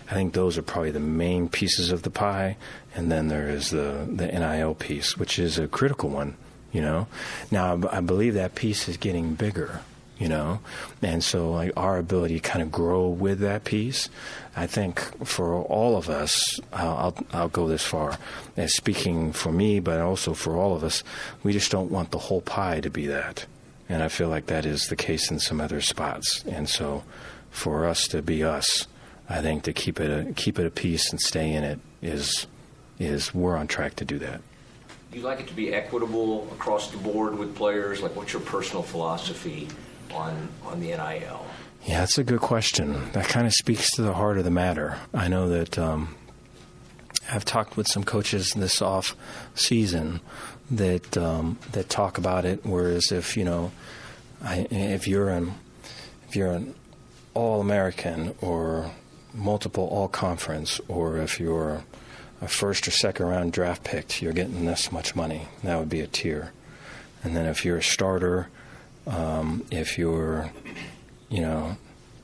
I 0.09 0.13
think 0.13 0.33
those 0.33 0.57
are 0.57 0.61
probably 0.61 0.91
the 0.91 0.99
main 0.99 1.49
pieces 1.49 1.91
of 1.91 2.01
the 2.01 2.09
pie, 2.09 2.57
and 2.95 3.11
then 3.11 3.27
there 3.27 3.49
is 3.49 3.69
the 3.69 4.07
the 4.09 4.27
NIL 4.27 4.75
piece, 4.75 5.17
which 5.17 5.39
is 5.39 5.59
a 5.59 5.67
critical 5.67 6.09
one. 6.09 6.35
You 6.71 6.81
know, 6.81 7.07
now 7.51 7.79
I 7.91 8.01
believe 8.01 8.33
that 8.33 8.55
piece 8.55 8.87
is 8.89 8.97
getting 8.97 9.35
bigger 9.35 9.81
you 10.19 10.27
know? 10.27 10.59
And 11.01 11.23
so 11.23 11.51
like 11.51 11.71
our 11.77 11.97
ability 11.97 12.39
to 12.39 12.49
kind 12.49 12.61
of 12.61 12.71
grow 12.71 13.07
with 13.07 13.39
that 13.39 13.63
piece 13.63 14.09
i 14.55 14.65
think 14.65 14.99
for 15.25 15.53
all 15.53 15.95
of 15.97 16.09
us 16.09 16.59
I'll, 16.73 17.15
I'll, 17.31 17.49
go 17.49 17.67
this 17.67 17.83
far 17.83 18.17
as 18.55 18.75
speaking 18.75 19.31
for 19.31 19.51
me 19.51 19.79
but 19.79 19.99
also 19.99 20.33
for 20.33 20.57
all 20.57 20.75
of 20.75 20.83
us 20.83 21.03
we 21.43 21.53
just 21.53 21.71
don't 21.71 21.91
want 21.91 22.11
the 22.11 22.17
whole 22.17 22.41
pie 22.41 22.79
to 22.81 22.89
be 22.89 23.05
that. 23.07 23.45
And 23.89 24.01
i 24.01 24.07
feel 24.07 24.29
like 24.29 24.47
that 24.47 24.65
is 24.65 24.87
the 24.87 24.95
case 24.95 25.29
in 25.31 25.39
some 25.39 25.61
other 25.61 25.81
spots. 25.81 26.43
And 26.45 26.67
so 26.67 27.03
for 27.51 27.85
us 27.85 28.07
to 28.09 28.21
be 28.21 28.43
us 28.43 28.87
i 29.29 29.41
think 29.41 29.63
to 29.63 29.73
keep 29.73 29.99
it 29.99 30.09
a, 30.09 30.33
keep 30.33 30.57
it 30.59 30.65
a 30.65 30.71
piece 30.71 31.11
and 31.11 31.19
stay 31.21 31.53
in 31.53 31.63
it 31.63 31.79
is 32.01 32.47
is 32.99 33.33
we're 33.33 33.55
on 33.55 33.67
track 33.67 33.95
to 33.97 34.05
do 34.05 34.17
that. 34.19 34.41
Do 35.11 35.19
you 35.19 35.23
like 35.23 35.39
it 35.39 35.47
to 35.47 35.53
be 35.53 35.73
equitable 35.73 36.47
across 36.51 36.91
the 36.91 36.97
board 36.97 37.37
with 37.37 37.55
players? 37.55 38.01
Like, 38.01 38.15
what's 38.15 38.33
your 38.33 38.41
personal 38.41 38.83
philosophy 38.83 39.67
on 40.17 40.49
on 40.65 40.79
the 40.79 40.87
NIL? 40.87 41.45
Yeah, 41.85 41.99
that's 41.99 42.17
a 42.17 42.23
good 42.23 42.41
question. 42.41 43.11
That 43.13 43.29
kind 43.29 43.47
of 43.47 43.53
speaks 43.53 43.91
to 43.91 44.01
the 44.01 44.13
heart 44.13 44.37
of 44.37 44.43
the 44.43 44.51
matter. 44.51 44.97
I 45.13 45.29
know 45.29 45.47
that 45.47 45.79
um, 45.79 46.15
I've 47.31 47.45
talked 47.45 47.77
with 47.77 47.87
some 47.87 48.03
coaches 48.03 48.51
this 48.51 48.81
off 48.81 49.15
season 49.55 50.19
that 50.69 51.17
um, 51.17 51.59
that 51.71 51.89
talk 51.89 52.17
about 52.17 52.43
it. 52.43 52.65
Whereas 52.65 53.11
if 53.11 53.37
you 53.37 53.45
know, 53.45 53.71
I, 54.43 54.67
if 54.69 55.07
you're 55.07 55.29
an 55.29 55.53
if 56.27 56.35
you're 56.35 56.51
an 56.51 56.75
All 57.33 57.61
American 57.61 58.35
or 58.41 58.91
multiple 59.33 59.87
All 59.87 60.09
Conference, 60.09 60.81
or 60.87 61.17
if 61.17 61.39
you're 61.39 61.83
a 62.41 62.47
first 62.47 62.87
or 62.87 62.91
second 62.91 63.27
round 63.27 63.53
draft 63.53 63.83
pick, 63.83 64.21
you're 64.21 64.33
getting 64.33 64.65
this 64.65 64.91
much 64.91 65.15
money. 65.15 65.47
That 65.63 65.79
would 65.79 65.89
be 65.89 66.01
a 66.01 66.07
tier. 66.07 66.51
And 67.23 67.35
then 67.35 67.45
if 67.45 67.63
you're 67.65 67.77
a 67.77 67.83
starter 67.83 68.49
um, 69.07 69.65
if 69.71 69.97
you're, 69.97 70.51
you 71.29 71.41
know, 71.41 71.77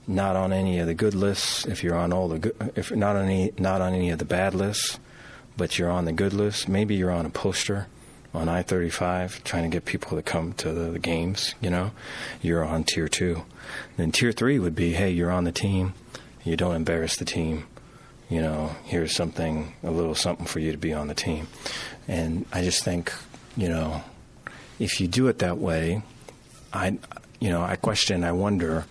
not 0.08 0.36
on 0.36 0.52
any 0.52 0.80
of 0.80 0.88
the 0.88 0.94
good 0.94 1.16
lists, 1.16 1.66
if 1.66 1.84
you're 1.84 1.96
on 1.96 2.12
all 2.12 2.28
the 2.28 2.40
good, 2.40 2.72
if 2.76 2.92
not 2.92 3.16
on 3.16 3.26
any, 3.26 3.52
not 3.58 3.82
on 3.82 3.94
any 3.94 4.10
of 4.10 4.20
the 4.20 4.26
bad 4.26 4.54
lists, 4.54 5.00
but 5.56 5.80
you're 5.80 5.90
on 5.90 6.06
the 6.06 6.12
good 6.12 6.34
list, 6.34 6.68
maybe 6.68 6.96
you're 6.96 7.12
on 7.12 7.26
a 7.26 7.30
poster 7.30 7.88
on 8.34 8.50
I-35 8.50 9.44
trying 9.44 9.64
to 9.64 9.70
get 9.70 9.86
people 9.86 10.18
to 10.18 10.24
come 10.24 10.54
to 10.54 10.72
the, 10.72 10.92
the 10.92 11.00
games, 11.00 11.54
you 11.62 11.70
know, 11.70 11.92
you're 12.42 12.64
on 12.64 12.84
tier 12.84 13.08
two. 13.08 13.44
Then 13.96 14.12
tier 14.12 14.32
three 14.32 14.58
would 14.60 14.76
be, 14.76 14.94
hey, 14.94 15.12
you're 15.12 15.32
on 15.32 15.44
the 15.44 15.52
team, 15.52 15.94
you 16.44 16.58
don't 16.58 16.76
embarrass 16.76 17.16
the 17.16 17.26
team, 17.26 17.68
you 18.30 18.42
know, 18.42 18.76
here's 18.86 19.16
something, 19.16 19.74
a 19.84 19.92
little 19.92 20.16
something 20.16 20.48
for 20.48 20.60
you 20.60 20.72
to 20.72 20.78
be 20.78 20.94
on 20.94 21.08
the 21.08 21.14
team. 21.14 21.48
And 22.08 22.46
I 22.52 22.64
just 22.64 22.84
think, 22.84 23.14
you 23.56 23.70
know, 23.70 24.04
if 24.80 25.00
you 25.00 25.08
do 25.08 25.28
it 25.28 25.40
that 25.40 25.60
way, 25.60 26.02
I, 26.74 26.98
you 27.40 27.50
know, 27.50 27.62
I 27.62 27.76
question, 27.76 28.24
I 28.24 28.32
wonder, 28.32 28.86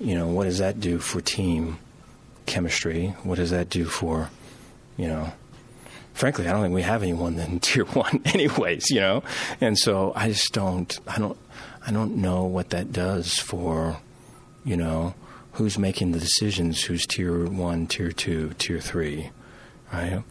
you 0.00 0.14
know, 0.14 0.26
what 0.26 0.44
does 0.44 0.58
that 0.58 0.80
do 0.80 0.98
for 0.98 1.20
team 1.20 1.78
chemistry? 2.46 3.14
What 3.22 3.36
does 3.36 3.50
that 3.50 3.70
do 3.70 3.84
for, 3.84 4.30
you 4.96 5.06
know, 5.06 5.32
frankly, 6.12 6.48
I 6.48 6.52
don't 6.52 6.62
think 6.62 6.74
we 6.74 6.82
have 6.82 7.02
anyone 7.02 7.38
in 7.38 7.60
tier 7.60 7.84
one, 7.84 8.22
anyways, 8.26 8.90
you 8.90 9.00
know, 9.00 9.22
and 9.60 9.78
so 9.78 10.12
I 10.16 10.28
just 10.28 10.52
don't, 10.52 10.98
I 11.06 11.18
don't, 11.18 11.38
I 11.86 11.92
don't 11.92 12.16
know 12.16 12.44
what 12.44 12.70
that 12.70 12.92
does 12.92 13.38
for, 13.38 13.98
you 14.64 14.76
know, 14.76 15.14
who's 15.52 15.78
making 15.78 16.12
the 16.12 16.18
decisions, 16.18 16.82
who's 16.82 17.06
tier 17.06 17.46
one, 17.46 17.86
tier 17.86 18.12
two, 18.12 18.50
tier 18.58 18.80
three, 18.80 19.30
right? 19.92 20.22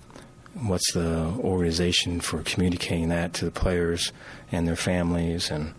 What's 0.53 0.93
the 0.93 1.33
organization 1.39 2.19
for 2.19 2.41
communicating 2.43 3.09
that 3.09 3.33
to 3.35 3.45
the 3.45 3.51
players 3.51 4.11
and 4.51 4.67
their 4.67 4.75
families 4.75 5.49
and 5.49 5.73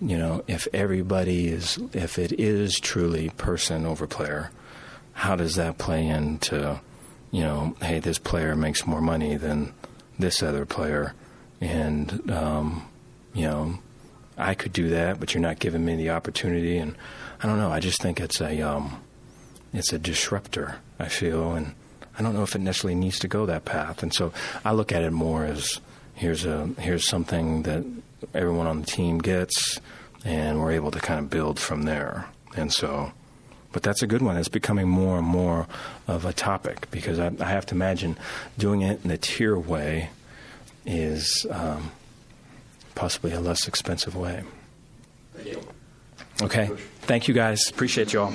you 0.00 0.18
know, 0.18 0.44
if 0.46 0.66
everybody 0.72 1.48
is, 1.48 1.78
if 1.92 2.18
it 2.18 2.32
is 2.32 2.78
truly 2.78 3.30
person 3.30 3.86
over 3.86 4.06
player, 4.06 4.50
how 5.12 5.36
does 5.36 5.54
that 5.54 5.78
play 5.78 6.06
into, 6.06 6.80
you 7.30 7.42
know, 7.42 7.76
hey, 7.80 8.00
this 8.00 8.18
player 8.18 8.56
makes 8.56 8.86
more 8.86 9.00
money 9.00 9.36
than 9.36 9.72
this 10.18 10.42
other 10.42 10.66
player, 10.66 11.14
and 11.60 12.30
um, 12.30 12.86
you 13.32 13.46
know, 13.46 13.78
I 14.36 14.54
could 14.54 14.72
do 14.72 14.88
that, 14.90 15.20
but 15.20 15.34
you're 15.34 15.40
not 15.40 15.58
giving 15.58 15.84
me 15.84 15.96
the 15.96 16.10
opportunity, 16.10 16.78
and 16.78 16.96
I 17.42 17.46
don't 17.46 17.58
know. 17.58 17.70
I 17.70 17.80
just 17.80 18.00
think 18.02 18.20
it's 18.20 18.40
a, 18.40 18.60
um, 18.62 19.00
it's 19.72 19.92
a 19.92 19.98
disruptor. 19.98 20.76
I 20.98 21.08
feel, 21.08 21.52
and 21.52 21.74
I 22.18 22.22
don't 22.22 22.34
know 22.34 22.42
if 22.42 22.54
it 22.54 22.60
necessarily 22.60 22.94
needs 22.94 23.18
to 23.20 23.28
go 23.28 23.46
that 23.46 23.64
path, 23.64 24.02
and 24.02 24.12
so 24.12 24.32
I 24.64 24.72
look 24.72 24.92
at 24.92 25.02
it 25.02 25.12
more 25.12 25.44
as 25.44 25.80
here's 26.14 26.44
a 26.44 26.66
here's 26.78 27.06
something 27.06 27.62
that 27.62 27.84
everyone 28.34 28.66
on 28.66 28.80
the 28.80 28.86
team 28.86 29.18
gets, 29.18 29.80
and 30.24 30.60
we're 30.60 30.72
able 30.72 30.90
to 30.90 31.00
kind 31.00 31.20
of 31.20 31.30
build 31.30 31.58
from 31.58 31.82
there. 31.82 32.26
And 32.56 32.72
so, 32.72 33.12
but 33.72 33.82
that's 33.82 34.02
a 34.02 34.06
good 34.06 34.22
one. 34.22 34.36
It's 34.36 34.48
becoming 34.48 34.88
more 34.88 35.18
and 35.18 35.26
more 35.26 35.66
of 36.06 36.24
a 36.24 36.32
topic 36.32 36.90
because 36.90 37.18
I, 37.18 37.32
I 37.40 37.46
have 37.46 37.66
to 37.66 37.74
imagine 37.74 38.16
doing 38.56 38.82
it 38.82 39.04
in 39.04 39.10
a 39.10 39.18
tier 39.18 39.58
way 39.58 40.10
is 40.86 41.46
um, 41.50 41.90
possibly 42.94 43.32
a 43.32 43.40
less 43.40 43.66
expensive 43.66 44.14
way. 44.14 44.44
Thank 45.34 45.48
you. 45.48 45.60
Okay. 46.42 46.70
Thank 47.02 47.28
you 47.28 47.34
guys. 47.34 47.68
Appreciate 47.68 48.12
you 48.12 48.20
all. 48.20 48.32